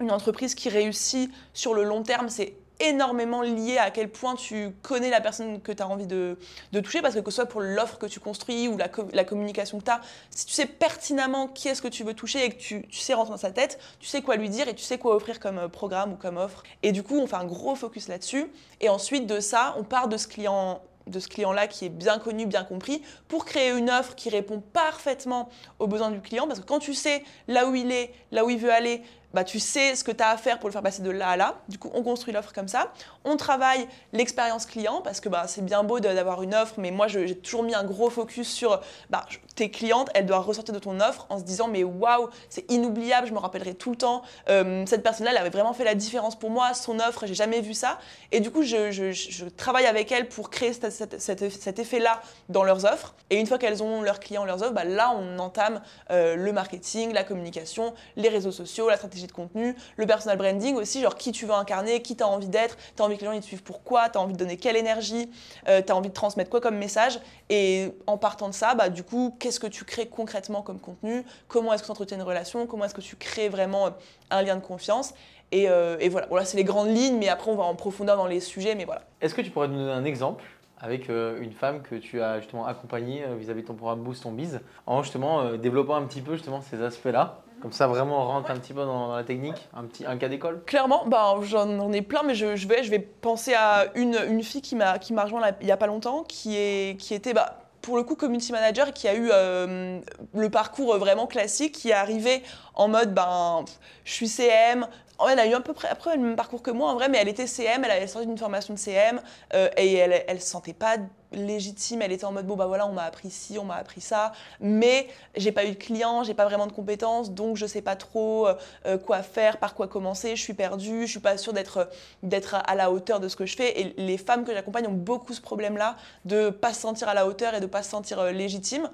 [0.00, 4.70] une entreprise qui réussit sur le long terme, c'est énormément lié à quel point tu
[4.82, 6.36] connais la personne que tu as envie de,
[6.72, 9.78] toucher, parce que que ce soit pour l'offre que tu construis ou la, la communication
[9.78, 12.56] que tu as, si tu sais pertinemment qui est-ce que tu veux toucher et que
[12.56, 14.98] tu, tu, sais rentrer dans sa tête, tu sais quoi lui dire et tu sais
[14.98, 16.62] quoi offrir comme euh, programme ou comme offre.
[16.82, 18.46] Et du coup, on fait un gros focus là-dessus.
[18.80, 22.18] Et ensuite de ça, on part de ce client de ce client-là qui est bien
[22.18, 26.46] connu, bien compris, pour créer une offre qui répond parfaitement aux besoins du client.
[26.46, 29.02] Parce que quand tu sais là où il est, là où il veut aller,
[29.34, 31.30] bah, tu sais ce que tu as à faire pour le faire passer de là
[31.30, 31.56] à là.
[31.68, 32.92] Du coup, on construit l'offre comme ça.
[33.24, 37.08] On travaille l'expérience client parce que bah, c'est bien beau d'avoir une offre, mais moi,
[37.08, 39.26] j'ai toujours mis un gros focus sur bah,
[39.58, 43.26] tes clientes, elles doivent ressortir de ton offre en se disant mais waouh, c'est inoubliable,
[43.26, 44.22] je me rappellerai tout le temps.
[44.48, 46.74] Euh, cette personne-là, elle avait vraiment fait la différence pour moi.
[46.74, 47.98] Son offre, j'ai jamais vu ça.
[48.30, 53.16] Et du coup, je, travaille avec elles pour créer cet effet-là dans leurs offres.
[53.30, 55.80] Et une fois qu'elles ont leurs clients, leurs offres, bah, là, on entame
[56.12, 60.76] euh, le marketing, la communication, les réseaux sociaux, la stratégie de contenu, le personal branding
[60.76, 63.22] aussi, genre qui tu veux incarner, qui tu as envie d'être, tu as envie que
[63.22, 65.28] les gens ils te suivent pourquoi, tu as envie de donner quelle énergie,
[65.68, 67.18] euh, tu as envie de transmettre quoi comme message.
[67.50, 71.24] Et en partant de ça, bah, du coup, qu'est-ce que tu crées concrètement comme contenu
[71.48, 73.90] Comment est-ce que tu entretiens une relation Comment est-ce que tu crées vraiment euh,
[74.30, 75.14] un lien de confiance.
[75.52, 78.18] Et, euh, et, voilà, voilà c'est les grandes lignes, mais après on va en profondeur
[78.18, 79.00] dans les sujets, mais voilà.
[79.22, 80.44] Est-ce que tu pourrais nous donner un exemple
[80.78, 84.32] avec euh, une femme que tu as justement accompagnée vis-à-vis de ton programme Boost ton
[84.32, 87.40] Biz, en justement développant un petit peu justement ces aspects-là?
[87.62, 90.28] Comme ça, vraiment, on rentre un petit peu dans, la technique, un, petit, un cas
[90.28, 90.62] d'école?
[90.64, 94.44] Clairement, bah, j'en ai plein, mais je, je, vais, je vais penser à une, une
[94.44, 97.96] fille qui m'a rejoint il n'y a pas longtemps, qui, est, qui était bah, pour
[97.96, 99.98] le coup community manager, qui a eu euh,
[100.34, 102.42] le parcours vraiment classique, qui est arrivé
[102.74, 103.64] en mode ben,
[104.04, 104.86] je suis CM,
[105.26, 107.18] elle a eu un peu près après le même parcours que moi en vrai, mais
[107.18, 109.20] elle était CM, elle avait sorti d'une formation de CM
[109.54, 110.96] euh, et elle, se sentait pas
[111.32, 112.02] légitime.
[112.02, 114.32] Elle était en mode bon bah voilà, on m'a appris ci, on m'a appris ça,
[114.60, 117.96] mais j'ai pas eu de clients, j'ai pas vraiment de compétences, donc je sais pas
[117.96, 118.54] trop euh,
[118.86, 120.36] euh, quoi faire, par quoi commencer.
[120.36, 121.88] Je suis perdue, je suis pas sûre d'être
[122.22, 123.80] d'être à la hauteur de ce que je fais.
[123.80, 127.26] Et les femmes que j'accompagne ont beaucoup ce problème-là de pas se sentir à la
[127.26, 128.88] hauteur et de pas se sentir légitime.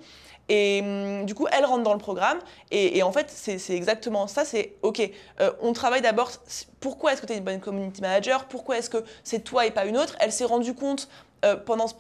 [0.48, 2.38] Et hum, du coup, elle rentre dans le programme.
[2.70, 4.44] Et, en fait, c'est exactement ça.
[4.44, 5.00] C'est OK,
[5.40, 6.30] euh, on travaille d'abord.
[6.80, 8.44] Pourquoi est-ce que tu es une bonne community manager?
[8.44, 10.16] Pourquoi est-ce que c'est toi et pas une autre?
[10.20, 11.08] Elle s'est rendue compte
[11.44, 11.94] euh, pendant ce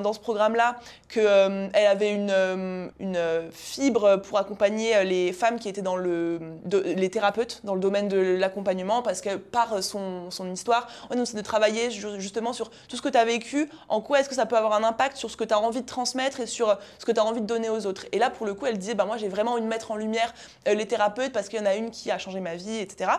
[0.00, 0.76] dans ce programme-là
[1.08, 3.18] qu'elle euh, avait une, euh, une,
[3.50, 6.38] fibre pour accompagner les femmes qui étaient dans le,
[6.84, 11.42] les thérapeutes dans le domaine de l'accompagnement parce que par son, histoire, on c'est de
[11.42, 14.56] travailler justement sur tout ce que tu as vécu, en quoi est-ce que ça peut
[14.56, 17.12] avoir un impact sur ce que tu as envie de transmettre et sur ce que
[17.12, 18.06] tu as envie de donner aux autres.
[18.12, 19.96] Et là, pour le coup, elle disait, bah, moi j'ai vraiment envie de mettre en
[19.96, 20.32] lumière
[20.66, 23.10] les thérapeutes parce qu'il y en a une qui a changé ma vie, etc.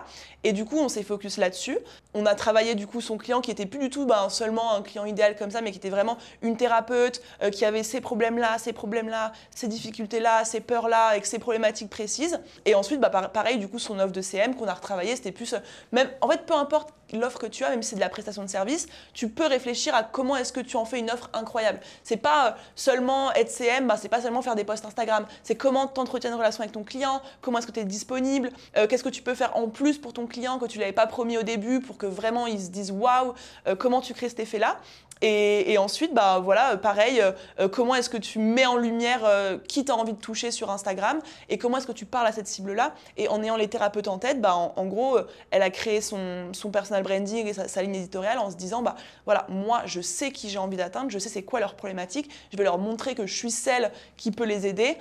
[0.44, 1.78] Et du coup, on s'est focus là-dessus.
[2.14, 4.82] On a travaillé du coup son client qui était plus du tout bah, seulement un
[4.82, 8.58] client idéal comme ça, mais qui était vraiment une thérapeute euh, qui avait ces problèmes-là,
[8.58, 12.40] ces problèmes-là, ces difficultés-là, ces peurs-là, avec ces problématiques précises.
[12.66, 15.54] Et ensuite, bah, pareil, du coup, son offre de CM qu'on a retravaillé, c'était plus.
[15.54, 15.60] Euh,
[15.92, 18.42] même, en fait, peu importe l'offre que tu as, même si c'est de la prestation
[18.42, 21.82] de service, tu peux réfléchir à comment est-ce que tu en fais une offre incroyable.
[22.04, 25.56] C'est pas euh, seulement être CM, bah, c'est pas seulement faire des posts Instagram, c'est
[25.56, 29.04] comment tu entretiens une relation avec ton client, comment est-ce que tu es disponible, qu'est-ce
[29.04, 31.44] que tu peux faire en plus pour ton client que tu l'avais pas promis au
[31.44, 33.34] début pour que vraiment il se dise waouh,
[33.78, 34.78] comment tu crées cet effet-là.
[35.22, 39.60] Et, ensuite, bah, voilà, pareil, euh, euh, comment est-ce que tu mets en lumière euh,
[39.68, 42.32] qui tu as envie de toucher sur Instagram et comment est-ce que tu parles à
[42.32, 42.96] cette cible-là?
[43.18, 45.20] Et en ayant les thérapeutes en tête, bah, en, gros,
[45.52, 48.96] elle a créé son, son personal branding et sa, ligne éditoriale en se disant, bah,
[49.26, 52.58] voilà, moi, je sais qui j'ai envie d'atteindre, je sais c'est quoi leur problématique, je
[52.58, 54.98] vais leur montrer que je suis celle qui peut les aider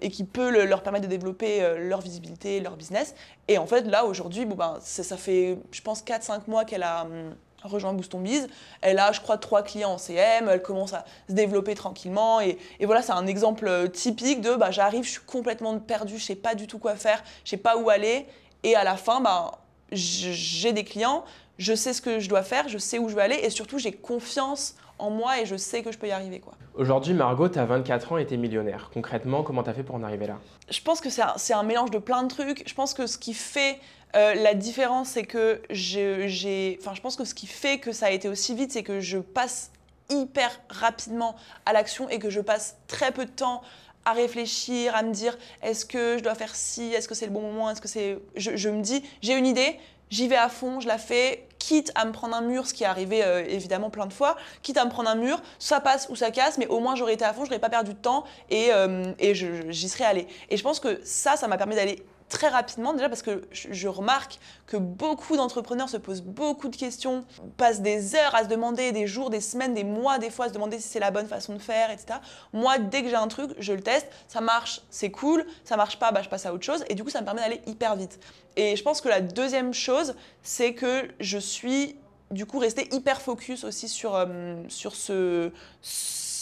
[0.00, 3.14] et qui peut leur permettre de développer leur visibilité, leur business.
[3.48, 7.02] Et en fait, là, aujourd'hui, bon, ben, ça fait, je pense, 4-5 mois qu'elle a...
[7.02, 7.34] Hum,
[7.64, 8.48] rejoint Booston Biz.
[8.80, 12.40] Elle a, je crois, trois clients en CM, elle commence à se développer tranquillement.
[12.40, 16.24] Et, voilà, c'est un exemple euh, typique de bah, j'arrive, je suis complètement perdue, je
[16.24, 18.26] sais pas du tout quoi faire, je sais pas où aller.
[18.62, 19.58] Et à la fin, bah,
[19.92, 21.24] j'ai des clients,
[21.58, 23.78] je sais ce que je dois faire, je sais où je veux aller et surtout,
[23.78, 26.40] j'ai confiance en moi et je sais que je peux y arriver.
[26.40, 26.54] quoi.
[26.76, 28.90] Aujourd'hui, Margot, tu as 24 ans et tu es millionnaire.
[28.92, 30.38] Concrètement, comment tu as fait pour en arriver là?
[30.68, 32.68] Je pense que c'est un, mélange de plein de trucs.
[32.68, 33.78] Je pense que ce qui fait
[34.16, 36.76] euh, la différence, c'est que j'ai.
[36.80, 38.98] Enfin, je pense que ce qui fait que ça a été aussi vite, c'est que
[38.98, 39.70] je passe
[40.10, 43.62] hyper rapidement à l'action et que je passe très peu de temps
[44.04, 47.32] à réfléchir, à me dire est-ce que je dois faire ci, est-ce que c'est le
[47.32, 48.18] bon moment, est-ce que c'est.
[48.34, 49.78] Je, me dis, j'ai une idée,
[50.10, 52.82] j'y vais à fond, je la fais, quitte à me prendre un mur, ce qui
[52.82, 56.08] est arrivé euh, évidemment plein de fois, quitte à me prendre un mur, ça passe
[56.10, 58.24] ou ça casse, mais au moins j'aurais été à fond, j'aurais pas perdu de temps
[58.50, 60.26] et, euh, et j'y serais allé.
[60.50, 62.02] Et je pense que ça, ça m'a permis d'aller
[62.34, 67.24] très rapidement, déjà parce que je remarque que beaucoup d'entrepreneurs se posent beaucoup de questions,
[67.56, 70.48] passent des heures à se demander, des jours, des semaines, des mois, des fois à
[70.48, 72.18] se demander si c'est la bonne façon de faire, etc.
[72.52, 75.98] Moi, dès que j'ai un truc, je le teste, ça marche, c'est cool, ça marche
[75.98, 77.94] pas, bah, je passe à autre chose, et du coup, ça me permet d'aller hyper
[77.94, 78.18] vite.
[78.56, 81.96] Et je pense que la deuxième chose, c'est que je suis
[82.32, 85.52] du coup restée hyper focus aussi sur, euh, sur ce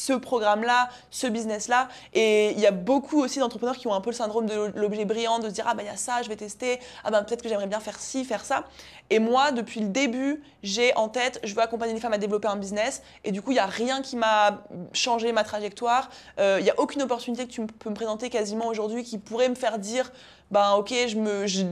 [0.07, 1.89] ce programme-là, ce business-là.
[2.13, 5.05] Et il y a beaucoup aussi d'entrepreneurs qui ont un peu le syndrome de l'objet
[5.05, 7.23] brillant, de se dire ah ben il y a ça, je vais tester, ah ben
[7.23, 8.65] peut-être que j'aimerais bien faire ci, faire ça.
[9.11, 12.49] Et moi, depuis le début, j'ai en tête, je veux accompagner les femmes à développer
[12.49, 13.03] un business.
[13.25, 16.11] Et du coup, il n'y a rien qui m'a changé ma trajectoire.
[16.41, 19.49] Euh, il n'y a aucune opportunité que tu peux me présenter quasiment aujourd'hui qui pourrait
[19.49, 20.11] me faire dire
[20.51, 20.93] ben ok,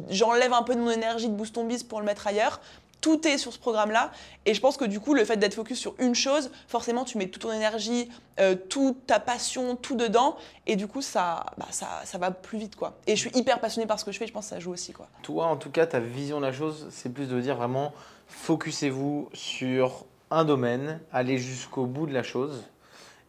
[0.08, 2.60] j'enlève je un peu de mon énergie de Boost Biz pour le mettre ailleurs.
[3.00, 4.10] Tout est sur ce programme-là.
[4.46, 7.18] Et je pense que du coup, le fait d'être focus sur une chose, forcément, tu
[7.18, 10.36] mets toute ton énergie, euh, toute ta passion, tout dedans.
[10.66, 12.76] Et du coup, ça, bah, ça, va plus vite.
[12.76, 12.98] quoi.
[13.06, 14.26] Et je suis hyper passionnée par ce que je fais.
[14.26, 14.92] Je pense que ça joue aussi.
[14.92, 15.08] quoi.
[15.22, 17.92] Toi, en tout cas, ta vision de la chose, c'est plus de dire vraiment,
[18.28, 22.64] focussez-vous sur un domaine, allez jusqu'au bout de la chose.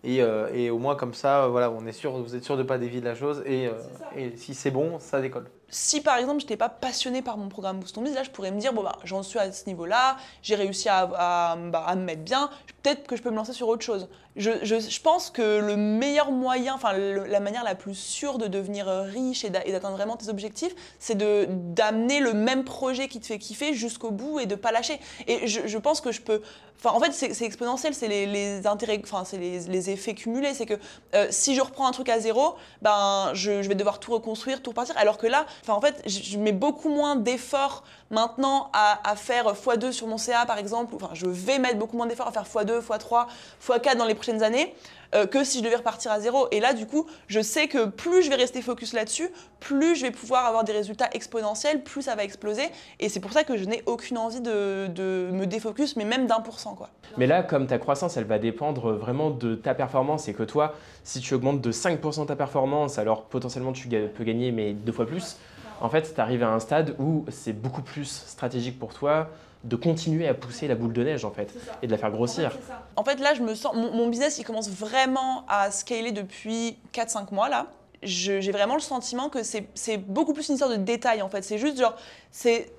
[0.03, 2.63] Et, euh, et, au moins comme ça, voilà, on est sûr, vous êtes sûr de
[2.63, 3.43] ne pas dévier de la chose.
[3.45, 3.73] Et, euh,
[4.15, 7.47] et si c'est bon, ça décolle si par exemple je n'étais pas passionnée par mon
[7.47, 10.17] programme Boost on là je pourrais me dire bon bah j'en suis à ce niveau-là,
[10.43, 12.49] j'ai réussi à, à, bah, à, me mettre bien,
[12.83, 14.09] peut-être que je peux me lancer sur autre chose.
[14.35, 19.43] Je, pense que le meilleur moyen, enfin la manière la plus sûre de devenir riche
[19.43, 24.11] et d'atteindre vraiment tes objectifs, c'est d'amener le même projet qui te fait kiffer jusqu'au
[24.11, 24.99] bout et de pas lâcher.
[25.27, 26.41] Et je, pense que je peux,
[26.79, 30.75] enfin en fait c'est exponentiel, c'est les, intérêts, enfin c'est les, effets cumulés, c'est que
[31.15, 34.61] euh, si je reprends un truc à zéro, ben je, je vais devoir tout reconstruire,
[34.61, 39.15] tout repartir, alors que là Enfin, en fait, je mets beaucoup moins d'efforts maintenant à,
[39.15, 40.95] faire x2 sur mon CA, par exemple.
[40.95, 43.27] Enfin, je vais mettre beaucoup moins d'efforts à faire x2, x3,
[43.67, 44.73] x4 dans les prochaines années.
[45.13, 46.47] Euh, que si je devais repartir à zéro.
[46.51, 50.03] Et là, du coup, je sais que plus je vais rester focus là-dessus, plus je
[50.03, 52.63] vais pouvoir avoir des résultats exponentiels, plus ça va exploser.
[53.01, 54.87] Et c'est pour ça que je n'ai aucune envie de,
[55.31, 56.75] me défocus, mais même d'un pour cent.
[56.75, 56.89] Quoi.
[57.17, 60.75] Mais là, comme ta croissance, elle va dépendre vraiment de ta performance et que toi,
[61.03, 65.05] si tu augmentes de 5% ta performance, alors potentiellement tu peux gagner, mais deux fois
[65.05, 65.37] plus
[65.81, 69.29] en fait, tu arrives à un stade où c'est beaucoup plus stratégique pour toi
[69.63, 72.57] de continuer à pousser la boule de neige en fait et de la faire grossir.
[72.95, 77.33] En fait, là, je me sens mon, business, il commence vraiment à scaler depuis 4-5
[77.33, 77.67] mois là.
[78.03, 81.43] J'ai vraiment le sentiment que c'est beaucoup plus une histoire de détails en fait.
[81.43, 81.95] C'est juste genre,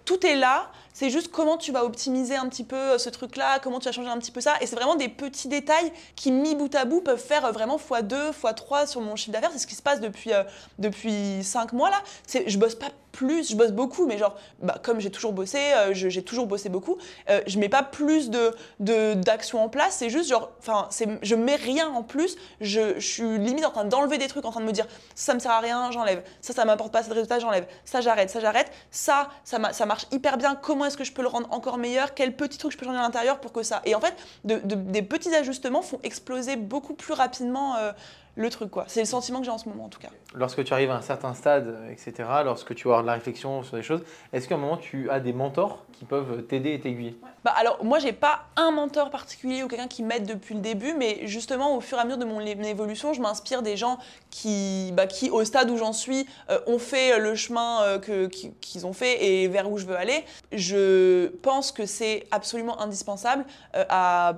[0.04, 3.58] tout est là, c'est juste comment tu vas optimiser un petit peu euh, ce truc-là,
[3.60, 4.54] comment tu vas changer un petit peu ça.
[4.60, 7.78] Et c'est vraiment des petits détails qui, mis bout à bout, peuvent faire euh, vraiment
[7.78, 9.50] x2, x3 sur mon chiffre d'affaires.
[9.52, 10.42] C'est ce qui se passe depuis, euh,
[10.78, 12.02] depuis 5 mois là.
[12.46, 15.92] Je bosse pas plus, je bosse beaucoup, mais genre, bah, comme j'ai toujours bossé, euh,
[15.94, 16.98] j'ai toujours bossé beaucoup,
[17.30, 18.52] euh, je mets pas plus de
[19.14, 20.88] d'actions en place, c'est juste genre, enfin,
[21.22, 24.50] je mets rien en plus, je, je suis limite en train d'enlever des trucs, en
[24.50, 27.10] train de me dire, ça, me sert à rien, j'enlève, ça, ça m'apporte pas assez
[27.10, 30.96] de résultats, j'enlève, ça, j'arrête, ça, j'arrête, ça, ça, ça marche hyper bien, comment est-ce
[30.96, 33.38] que je peux le rendre encore meilleur, quel petit truc je peux changer à l'intérieur
[33.40, 33.82] pour que ça.
[33.84, 37.92] Et en fait, de, des petits ajustements font exploser beaucoup plus rapidement euh,
[38.34, 38.84] le truc, quoi.
[38.88, 40.08] C'est le sentiment que j'ai en ce moment, en tout cas.
[40.34, 43.76] Lorsque tu arrives à un certain stade, etc., lorsque tu as de la réflexion sur
[43.76, 44.02] des choses,
[44.32, 47.16] est-ce qu'à un moment, tu as des mentors qui peuvent t'aider et t'aiguiller?
[47.44, 50.94] Bah Alors, moi, j'ai pas un mentor particulier ou quelqu'un qui m'aide depuis le début,
[50.94, 53.98] mais justement, au fur et à mesure de mon évolution, je m'inspire des gens
[54.30, 58.86] qui, bah, qui, au stade où j'en suis, euh, ont fait le chemin euh, qu'ils
[58.86, 60.24] ont fait et vers où je veux aller.
[60.52, 64.34] Je pense que c'est absolument indispensable euh, à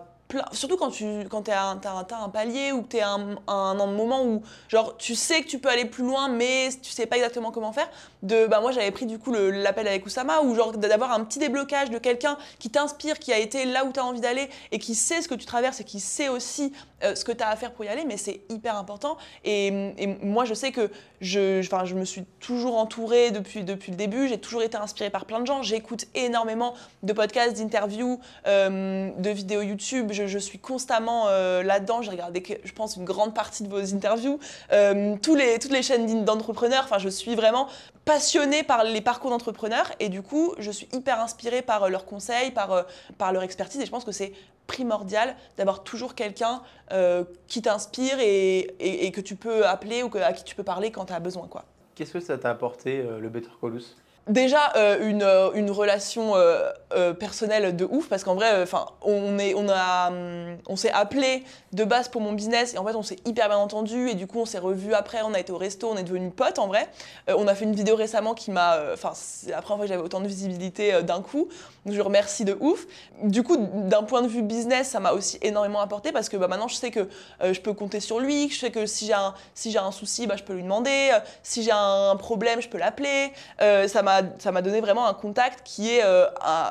[0.52, 3.86] surtout quand tu quand as, un, un palier ou que tu es à un, un,
[3.86, 7.16] moment où genre tu sais que tu peux aller plus loin mais tu sais pas
[7.16, 7.88] exactement comment faire
[8.22, 11.38] de bah moi j'avais pris du coup l'appel avec Oussama ou genre d'avoir un petit
[11.38, 14.78] déblocage de quelqu'un qui t'inspire qui a été là où tu as envie d'aller et
[14.78, 16.72] qui sait ce que tu traverses et qui sait aussi
[17.04, 19.16] euh, ce que tu as à faire pour y aller mais c'est hyper important.
[19.44, 19.70] Et,
[20.22, 20.90] moi je sais que
[21.20, 24.28] je me suis toujours entourée depuis le début.
[24.28, 25.62] J'ai toujours été inspirée par plein de gens.
[25.62, 30.12] J'écoute énormément de podcasts d'interviews euh, de vidéos YouTube.
[30.12, 32.02] Je, suis constamment euh, là-dedans.
[32.02, 34.38] J'ai regardé, je pense, une grande partie de vos interviews,
[35.22, 36.84] toutes les chaînes d'entrepreneurs.
[36.84, 37.68] Enfin, je suis vraiment
[38.04, 39.90] passionnée par les parcours d'entrepreneurs.
[40.00, 43.80] Et du coup, je suis hyper inspirée par leurs conseils, par leur expertise.
[43.80, 44.32] Et je pense que c'est
[44.66, 46.62] primordial d'avoir toujours quelqu'un
[47.48, 51.12] qui t'inspire et, que tu peux appeler ou à qui tu peux parler quand tu
[51.12, 51.48] as besoin.
[51.94, 53.96] Qu'est-ce que ça t'a apporté le Better Colus
[54.26, 59.38] Déjà euh, une, euh, une, relation euh, personnelle de ouf parce qu'en vrai, enfin, hum,
[60.66, 63.58] on s'est appelé de base pour mon business et en fait on s'est hyper bien
[63.58, 66.04] entendu et du coup on s'est revu après, on a été au resto, on est
[66.04, 66.88] devenus potes en vrai.
[67.28, 70.04] on a fait une vidéo récemment qui m'a, enfin c'est la première fois que j'avais
[70.04, 71.48] autant de visibilité d'un coup,
[71.84, 72.86] donc je remercie de ouf.
[73.24, 76.48] Du coup d'un point de vue business, ça m'a aussi énormément apporté parce que bah,
[76.48, 77.08] maintenant je sais que
[77.42, 80.54] je peux compter sur lui, je sais que si j'ai un, souci, bah, je peux
[80.54, 81.10] lui demander,
[81.42, 83.32] si j'ai un problème, je peux l'appeler.
[83.58, 86.26] ça m'a m'a donné vraiment un contact qui est, euh,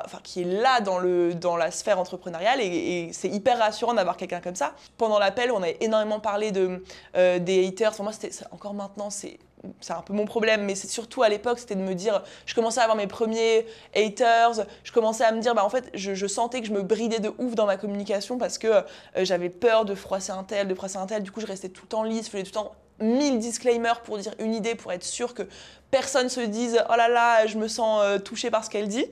[0.05, 4.17] enfin, qui est là dans, le, dans la sphère entrepreneuriale et, c'est hyper rassurant d'avoir
[4.17, 4.73] quelqu'un comme ça.
[4.97, 6.83] Pendant l'appel, on a énormément parlé de,
[7.15, 7.93] euh, des haters.
[7.93, 9.39] Pour moi, c'était encore maintenant, c'est
[9.79, 12.53] c'est un peu mon problème, mais c'est surtout à l'époque, c'était de me dire, je
[12.53, 13.65] commençais à avoir mes premiers
[13.95, 17.19] haters, je commençais à me dire, bah en fait, je, sentais que je me bridais
[17.19, 18.83] de ouf dans ma communication parce que euh,
[19.21, 21.83] j'avais peur de froisser un tel, de froisser un tel, du coup je restais tout
[21.83, 24.91] le temps lisse, je faisais tout le temps mille disclaimers pour dire une idée, pour
[24.91, 25.43] être sûr que
[25.91, 29.05] personne se dise oh là là, je me sens euh, touchée par ce qu'elle dit.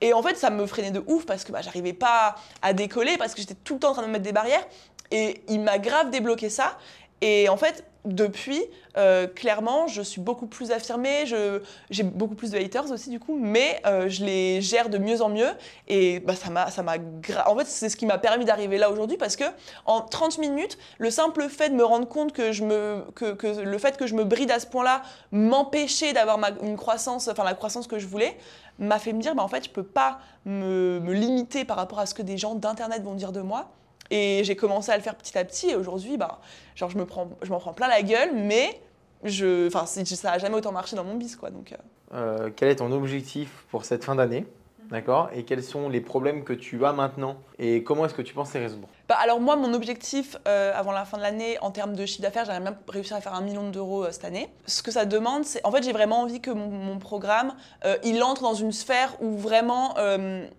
[0.00, 3.16] Et en fait, ça me freinait de ouf parce que bah, j'arrivais pas à décoller,
[3.18, 4.66] parce que j'étais tout le temps en train de me mettre des barrières.
[5.12, 6.78] Et il m'a grave débloqué ça.
[7.22, 8.60] Et en fait, depuis,
[8.96, 11.24] euh, clairement, je suis beaucoup plus affirmée,
[11.90, 15.22] j'ai beaucoup plus de haters aussi du coup, mais euh, je les gère de mieux
[15.22, 15.50] en mieux.
[15.86, 16.66] Et bah, ça m'a,
[17.46, 19.44] en fait, c'est ce qui m'a permis d'arriver là aujourd'hui parce que
[19.86, 22.50] en 30 minutes, le simple fait de me rendre compte que
[23.62, 27.54] le fait que je me bride à ce point-là m'empêchait d'avoir une croissance, enfin la
[27.54, 28.36] croissance que je voulais,
[28.80, 32.06] m'a fait me dire, bah, en fait, je peux pas me limiter par rapport à
[32.06, 33.70] ce que des gens d'internet vont dire de moi
[34.12, 35.70] et j'ai commencé à le faire petit à petit.
[35.70, 36.38] Et aujourd'hui, bah,
[36.76, 38.78] genre, je, me prends, je m'en prends plein la gueule, mais
[39.24, 41.34] je, ça n'a jamais autant marché dans mon bis.
[41.34, 41.76] Quoi, donc, euh.
[42.14, 44.46] Euh, quel est ton objectif pour cette fin d'année?
[44.92, 45.30] D'accord?
[45.34, 47.38] Et quels sont les problèmes que tu as maintenant?
[47.58, 50.92] Et comment est-ce que tu penses les résoudre bah, Alors moi, mon objectif euh, avant
[50.92, 53.40] la fin de l'année, en termes de chiffre d'affaires, j'aimerais même réussir à faire un
[53.40, 54.50] million d'euros euh, cette année.
[54.66, 55.64] Ce que ça demande, c'est...
[55.64, 57.54] En fait, j'ai vraiment envie que mon, programme,
[57.86, 59.94] euh, il entre dans une sphère où vraiment...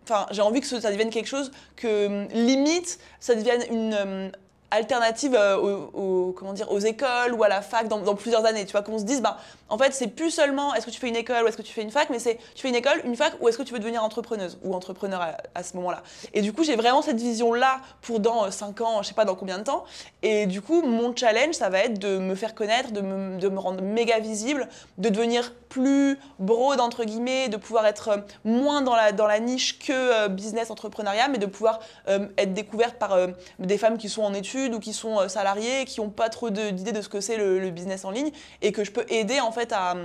[0.03, 4.31] Enfin, j'ai envie que ça devienne quelque chose que, limite, ça devienne une
[4.73, 8.65] alternative euh, aux, comment dire, aux écoles ou à la fac dans, plusieurs années.
[8.65, 9.37] Tu vois, qu'on se dise, bah,
[9.69, 11.73] en fait, c'est plus seulement est-ce que tu fais une école ou est-ce que tu
[11.73, 13.73] fais une fac, mais c'est tu fais une école, une fac ou est-ce que tu
[13.73, 16.03] veux devenir entrepreneuse ou entrepreneur à, ce moment-là.
[16.33, 19.25] Et du coup, j'ai vraiment cette vision-là pour dans 5 euh, ans, je sais pas
[19.25, 19.85] dans combien de temps.
[20.21, 23.81] Et du coup, mon challenge, ça va être de me faire connaître, de me, rendre
[23.81, 24.67] méga visible,
[24.97, 29.39] de devenir plus broad, entre guillemets, de pouvoir être euh, moins dans la, dans la
[29.39, 33.17] niche que business entrepreneuriat, mais de pouvoir être découverte par
[33.59, 36.49] des femmes qui sont en études ou qui sont euh, salariés, qui n'ont pas trop
[36.49, 38.29] d'idées de, ce que c'est le, business en ligne
[38.61, 39.95] et que je peux aider en fait à,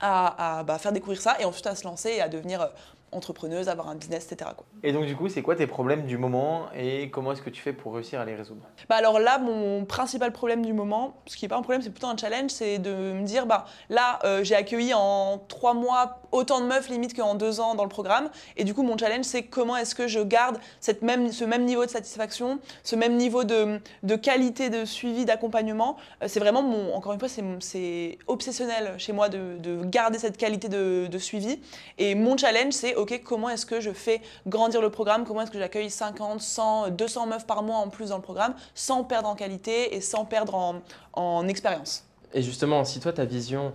[0.00, 2.66] à, bah, faire découvrir ça et ensuite à se lancer et à devenir euh,
[3.14, 4.50] entrepreneuse, avoir un business, etc.
[4.56, 4.66] Quoi.
[4.82, 7.62] Et donc du coup, c'est quoi tes problèmes du moment et comment est-ce que tu
[7.62, 8.62] fais pour réussir à les résoudre?
[8.88, 11.90] Bah Alors là, mon principal problème du moment, ce qui n'est pas un problème, c'est
[11.90, 16.20] plutôt un challenge, c'est de me dire, bah, là, euh, j'ai accueilli en trois mois
[16.34, 18.28] autant de meufs limite qu'en deux ans dans le programme.
[18.56, 21.64] Et du coup, mon challenge, c'est comment est-ce que je garde cette même, ce même
[21.64, 25.96] niveau de satisfaction, ce même niveau de, de qualité de suivi, d'accompagnement.
[26.22, 27.28] Euh, c'est vraiment, mon, encore une fois,
[27.60, 31.60] c'est obsessionnel chez moi de, de garder cette qualité de, de suivi.
[31.98, 35.52] Et mon challenge, c'est ok, comment est-ce que je fais grandir le programme, comment est-ce
[35.52, 39.28] que j'accueille 50, 100, 200 meufs par mois en plus dans le programme, sans perdre
[39.28, 40.80] en qualité et sans perdre en,
[41.12, 42.04] en expérience?
[42.32, 43.72] Et justement, si toi, ta vision,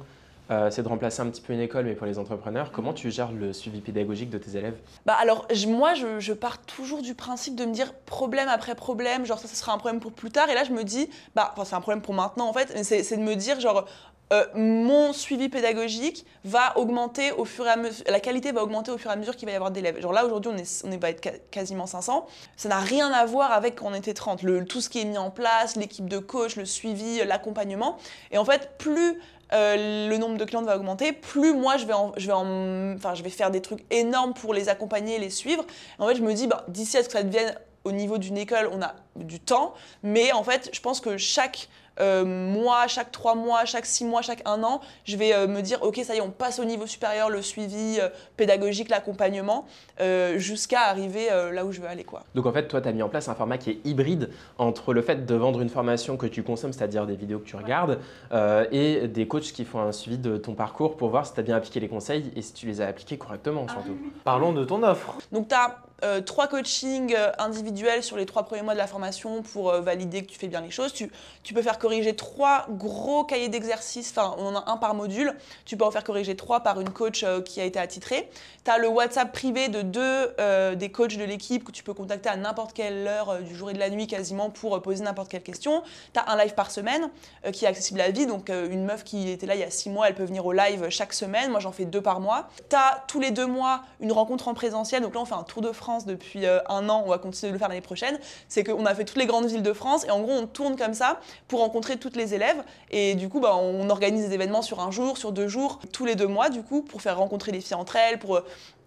[0.51, 3.11] euh, c'est de remplacer un petit peu une école, mais pour les entrepreneurs, comment tu
[3.11, 7.55] gères le suivi pédagogique de tes élèves Bah alors, moi, je, pars toujours du principe
[7.55, 10.49] de me dire problème après problème, genre ça, ce sera un problème pour plus tard.
[10.49, 13.21] Et là, je me dis, bah, c'est un problème pour maintenant en fait, c'est de
[13.21, 13.85] me dire, genre,
[14.31, 18.91] euh, mon suivi pédagogique va augmenter au fur et à mesure, la qualité va augmenter
[18.91, 19.99] au fur et à mesure qu'il va y avoir d'élèves.
[19.99, 22.27] Genre là, aujourd'hui, on, est, on va être quasiment 500.
[22.55, 24.43] Ça n'a rien à voir avec quand on était 30.
[24.43, 27.97] Le, tout ce qui est mis en place, l'équipe de coach, le suivi, l'accompagnement.
[28.31, 29.19] Et en fait, plus
[29.53, 33.29] euh, le nombre de clientes va augmenter, plus moi je vais, je, vais je vais
[33.29, 35.65] faire des trucs énormes pour les accompagner, les suivre.
[35.97, 38.37] en fait, je me dis, bah, d'ici à ce que ça devienne au niveau d'une
[38.37, 39.73] école, on a du temps,
[40.03, 41.69] mais en fait, je pense que chaque
[42.01, 45.61] euh, mois, chaque trois mois, chaque six mois, chaque un an, je vais euh, me
[45.61, 49.65] dire, ok, ça y est, on passe au niveau supérieur, le suivi euh, pédagogique, l'accompagnement,
[50.37, 52.03] jusqu'à arriver là où je veux aller.
[52.03, 52.23] Quoi.
[52.33, 54.93] Donc en fait, toi, tu as mis en place un format qui est hybride entre
[54.93, 57.99] le fait de vendre une formation que tu consommes, c'est-à-dire des vidéos que tu regardes,
[58.71, 61.43] et des coachs qui font un suivi de ton parcours pour voir si tu as
[61.43, 63.97] bien appliqué les conseils et si tu les as appliqués correctement ah surtout.
[64.23, 65.15] Parlons de ton offre.
[65.31, 68.87] Donc tu as euh, trois coachings euh, individuels sur les trois premiers mois de la
[68.87, 70.93] formation pour euh, valider que tu fais bien les choses.
[70.93, 71.09] Tu,
[71.53, 75.33] peux faire corriger trois gros cahiers d'exercices, enfin on en a un par module.
[75.65, 78.29] Tu peux en faire corriger trois par une coach qui a été attitrée.
[78.63, 82.29] Tu as le WhatsApp privé de deux des coachs de l'équipe que tu peux contacter
[82.29, 85.41] à n'importe quelle heure du jour et de la nuit quasiment pour poser n'importe quelle
[85.41, 85.81] question.
[86.13, 87.09] Tu as un live par semaine
[87.51, 88.27] qui est accessible à vie.
[88.27, 90.53] Donc une meuf qui était là il y a six mois, elle peut venir au
[90.53, 91.49] live chaque semaine.
[91.49, 92.47] Moi j'en fais deux par mois.
[92.69, 95.01] Tu as tous les deux mois une rencontre en présentiel.
[95.01, 97.51] Donc là on fait un tour de France depuis euh, un an, on va continuer
[97.51, 100.05] de le faire l'année prochaine, c'est qu'on a fait toutes les grandes villes de France
[100.05, 102.63] et en gros on tourne comme ça pour rencontrer toutes les élèves.
[102.91, 106.05] Et du coup bah, on organise des événements sur un jour, sur deux jours, tous
[106.05, 108.41] les deux mois du coup pour faire rencontrer les filles entre elles, pour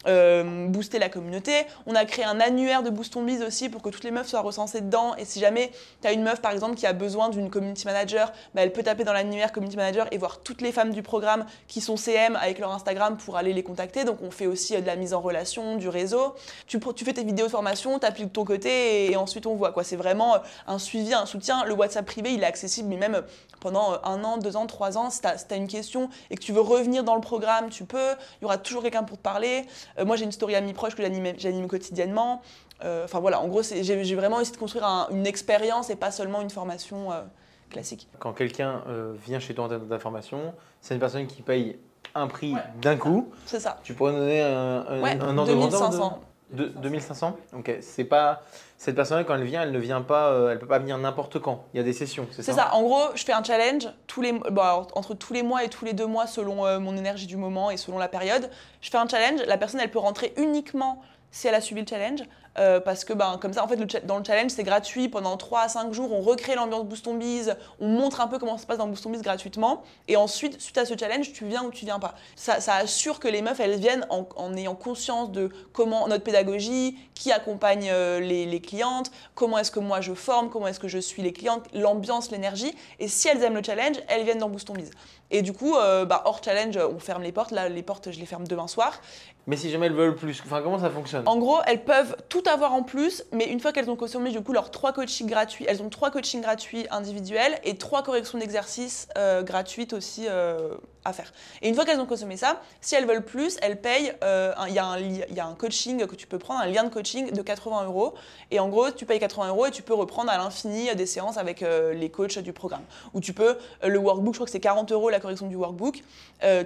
[0.06, 1.52] euh, booster la communauté.
[1.86, 4.28] On a créé un annuaire de Boost on Biz aussi pour que toutes les meufs
[4.28, 5.14] soient recensées dedans.
[5.16, 8.32] Et si jamais tu as une meuf par exemple qui a besoin d'une community manager,
[8.54, 11.44] bah, elle peut taper dans l'annuaire community manager et voir toutes les femmes du programme
[11.68, 14.04] qui sont CM avec leur Instagram pour aller les contacter.
[14.04, 16.34] Donc on fait aussi euh, de la mise en relation, du réseau.
[16.66, 19.72] Tu, fais tes vidéos de formation, tu appliques de ton côté et, ensuite on voit.
[19.72, 19.84] quoi.
[19.84, 21.64] C'est vraiment euh, un suivi, un soutien.
[21.64, 23.22] Le WhatsApp privé, il est accessible, mais même
[23.60, 26.52] pendant un an, deux ans, trois ans, si tu as, une question et que tu
[26.52, 28.10] veux revenir dans le programme, tu peux.
[28.40, 29.64] Il y aura toujours quelqu'un pour te parler.
[29.98, 32.42] Euh, moi, j'ai une story amie proche que j'anime quotidiennement.
[32.84, 36.40] Euh, enfin voilà, en gros, j'ai vraiment essayé de construire une expérience et pas seulement
[36.40, 37.22] une formation euh,
[37.70, 38.08] classique.
[38.18, 38.82] Quand quelqu'un
[39.24, 41.78] vient chez toi en termes d'information, c'est une personne qui paye
[42.14, 43.30] un prix d'un coup.
[43.46, 43.78] C'est ça.
[43.82, 46.08] Tu pourrais donner un, un, ouais, 2500.
[46.08, 47.72] De, 2500 Ok.
[47.80, 48.42] C'est pas
[48.78, 51.38] cette personne-là quand elle vient, elle ne vient pas, euh, elle peut pas venir n'importe
[51.38, 51.64] quand.
[51.72, 52.74] Il y a des sessions, c'est ça C'est ça.
[52.74, 55.84] En gros, je fais un challenge tous les, bah, entre tous les mois et tous
[55.84, 58.50] les deux mois selon euh, mon énergie du moment et selon la période.
[58.80, 59.40] Je fais un challenge.
[59.46, 61.00] La personne, elle peut rentrer uniquement
[61.30, 62.22] si elle a suivi le challenge.
[62.58, 65.60] Euh, parce que ben, comme ça, en fait, dans le challenge, c'est gratuit pendant 3
[65.60, 66.12] à 5 jours.
[66.12, 68.86] On recrée l'ambiance Boost on Biz, on montre un peu comment ça se passe dans
[68.86, 69.82] Boost on Biz gratuitement.
[70.08, 72.14] Et ensuite, suite à ce challenge, tu viens ou tu viens pas.
[72.36, 77.30] Ça, assure que les meufs, elles viennent en, ayant conscience de comment notre pédagogie, qui
[77.30, 81.22] accompagne euh, les, clientes, comment est-ce que moi je forme, comment est-ce que je suis
[81.22, 82.74] les clientes, l'ambiance, l'énergie.
[82.98, 84.90] Et si elles aiment le challenge, elles viennent dans Boost on Biz.
[85.30, 87.52] Et du coup, euh, bah, hors challenge, on ferme les portes.
[87.52, 89.00] Là, les portes, je les ferme demain soir.
[89.48, 91.26] Mais si jamais elles veulent plus, enfin, comment ça fonctionne?
[91.26, 94.40] En gros, elles peuvent tout avoir en plus, mais une fois qu'elles ont consommé du
[94.40, 99.08] coup leurs trois coachings gratuits, elles ont trois coachings gratuits individuels et trois corrections d'exercices
[99.18, 101.32] euh, gratuites aussi euh, à faire.
[101.60, 104.12] Et une fois qu'elles ont consommé ça, si elles veulent plus, elles payent.
[104.22, 107.42] Euh, il y, a un coaching que tu peux prendre, un lien de coaching de
[107.42, 108.14] 80 euros.
[108.52, 111.36] Et en gros, tu payes 80 euros et tu peux reprendre à l'infini des séances
[111.36, 111.64] avec
[111.94, 112.82] les coachs du programme.
[113.14, 116.04] Ou tu peux, le workbook, je crois que c'est 40 euros la correction du workbook.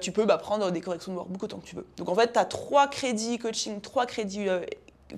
[0.03, 1.87] tu peux bah, prendre des corrections de workbook autant que tu veux.
[1.97, 4.49] Donc en fait, tu as trois crédits coaching, trois crédits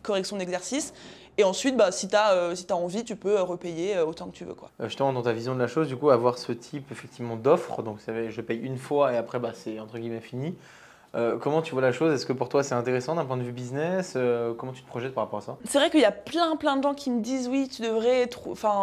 [0.03, 0.93] correction d'exercice.
[1.37, 4.05] Et ensuite, bah, si tu as, euh, si as envie, tu peux euh, repayer euh,
[4.05, 4.55] autant que tu veux.
[4.55, 4.71] Quoi.
[4.85, 7.99] justement, dans ta vision de la chose, du coup, avoir ce type effectivement d'offre, donc
[8.07, 10.57] je paye une fois et après, bah, c'est entre guillemets fini.
[11.19, 12.15] Euh, comment tu vois la chose?
[12.15, 14.15] Est-ce que pour toi c'est intéressant d'un point de vue business?
[14.17, 15.57] Euh, Comment tu te projettes par rapport à ça?
[15.65, 18.31] C'est vrai qu'il y a plein plein de gens qui me disent oui, tu devrais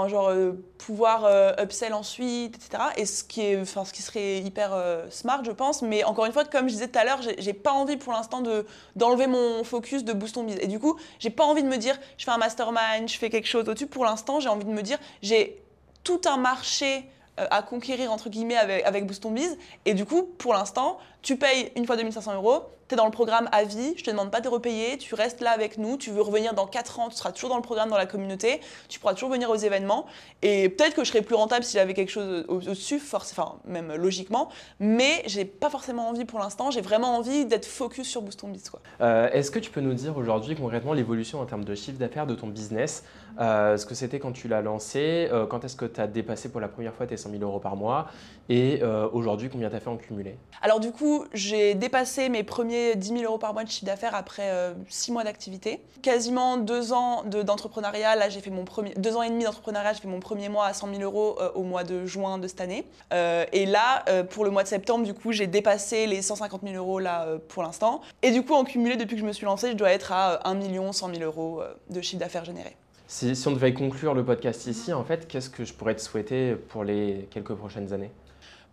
[0.09, 1.25] genre, euh, pouvoir
[1.57, 2.83] upsell ensuite, etc.
[2.97, 4.71] Et ce qui, est, ce qui serait hyper
[5.09, 5.81] smart, je pense.
[5.81, 8.43] Mais encore une fois, comme je disais tout à l'heure, j'ai pas envie pour l'instant
[8.95, 11.95] d'enlever mon focus de Boost on Et du coup, j'ai pas envie de me dire
[12.17, 13.87] je fais un mastermind, je fais quelque chose au-dessus.
[13.87, 15.61] Pour l'instant, j'ai envie de me dire j'ai
[16.03, 19.25] tout un marché à conquérir entre guillemets avec, avec Boost.
[19.85, 23.11] Et du coup, pour l'instant, tu payes une fois 2500 euros, tu es dans le
[23.11, 26.11] programme à vie, je te demande pas de repayer, tu restes là avec nous, tu
[26.11, 28.99] veux revenir dans 4 ans, tu seras toujours dans le programme, dans la communauté, tu
[28.99, 30.05] pourras toujours venir aux événements.
[30.41, 34.49] Et peut-être que je serais plus rentable si j'avais quelque chose au-dessus, enfin, même logiquement,
[34.79, 38.49] mais j'ai pas forcément envie pour l'instant, j'ai vraiment envie d'être focus sur Boost on
[38.49, 38.71] Biz.
[39.01, 42.27] Euh, Est-ce que tu peux nous dire aujourd'hui concrètement l'évolution en termes de chiffre d'affaires
[42.27, 43.03] de ton business?
[43.39, 46.49] Euh, Ce que c'était quand tu l'as lancé, euh, quand est-ce que tu as dépassé
[46.49, 48.07] pour la première fois tes 100 000 euros par mois?
[48.47, 50.37] Et aujourd'hui combien tu as fait en cumulé?
[50.61, 54.15] Alors du coup, j'ai dépassé mes premiers 10 000 euros par mois de chiffre d'affaires
[54.15, 54.51] après
[54.89, 55.81] 6 euh, mois d'activité.
[56.01, 58.15] Quasiment 2 ans d'entrepreneuriat.
[58.15, 59.93] Là, j'ai fait mon premier, 2 ans et demi d'entrepreneuriat.
[59.93, 62.47] J'ai fait mon premier mois à 100 000 euros euh, au mois de juin de
[62.47, 62.85] cette année.
[63.13, 66.75] Euh, et là, pour le mois de septembre, du coup, j'ai dépassé les 150 000
[66.75, 68.01] euros là pour l'instant.
[68.21, 70.47] Et du coup, en cumulé, depuis que je me suis lancée, je dois être à
[70.47, 72.75] 1 million 100 000 euros de chiffre d'affaires généré.
[73.07, 76.01] Si, si, on devait conclure le podcast ici, en fait, qu'est-ce que je pourrais te
[76.01, 78.11] souhaiter pour les quelques prochaines années?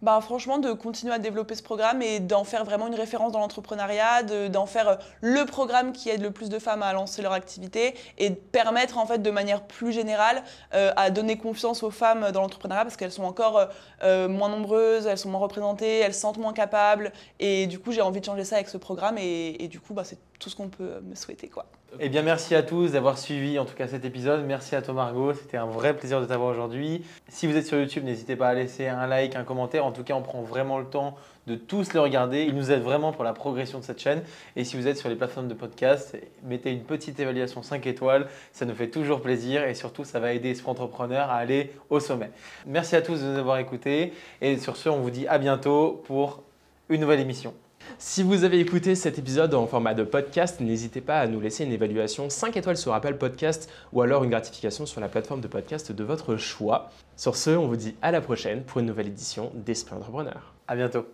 [0.02, 3.38] Bah, franchement, de continuer à développer ce programme et d'en faire vraiment une référence dans
[3.38, 7.32] l'entrepreneuriat, d'en faire euh, le programme qui aide le plus de femmes à lancer leur
[7.32, 10.42] activité et de permettre en fait de manière plus générale
[10.74, 13.68] euh, à donner confiance aux femmes dans l'entrepreneuriat parce qu'elles sont encore
[14.02, 17.92] euh, moins nombreuses, elles sont moins représentées, elles se sentent moins capables et du coup
[17.92, 20.50] j'ai envie de changer ça avec ce programme et, et du coup bah, c'est tout
[20.50, 21.66] ce qu'on peut me souhaiter quoi.
[22.00, 24.46] Eh bien, merci à tous d'avoir suivi en tout cas cet épisode.
[24.46, 27.04] Merci à toi Margot, c'était un vrai plaisir de t'avoir aujourd'hui.
[27.28, 29.84] Si vous êtes sur YouTube, n'hésitez pas à laisser un like, un commentaire.
[29.84, 31.16] En tout cas, on prend vraiment le temps
[31.46, 32.44] de tous les regarder.
[32.44, 34.22] Il nous aide vraiment pour la progression de cette chaîne.
[34.56, 38.26] Et si vous êtes sur les plateformes de podcast, mettez une petite évaluation 5 étoiles.
[38.52, 42.00] Ça nous fait toujours plaisir et surtout, ça va aider ce entrepreneur à aller au
[42.00, 42.30] sommet.
[42.64, 44.14] Merci à tous de nous avoir écoutés.
[44.40, 46.42] Et sur ce, on vous dit à bientôt pour
[46.88, 47.52] une nouvelle émission.
[47.98, 51.64] Si vous avez écouté cet épisode en format de podcast, n'hésitez pas à nous laisser
[51.64, 55.48] une évaluation 5 étoiles sur Apple Podcast ou alors une gratification sur la plateforme de
[55.48, 56.90] podcast de votre choix.
[57.16, 60.54] Sur ce, on vous dit à la prochaine pour une nouvelle édition d'Esprit Entrepreneur.
[60.66, 61.06] À bientôt.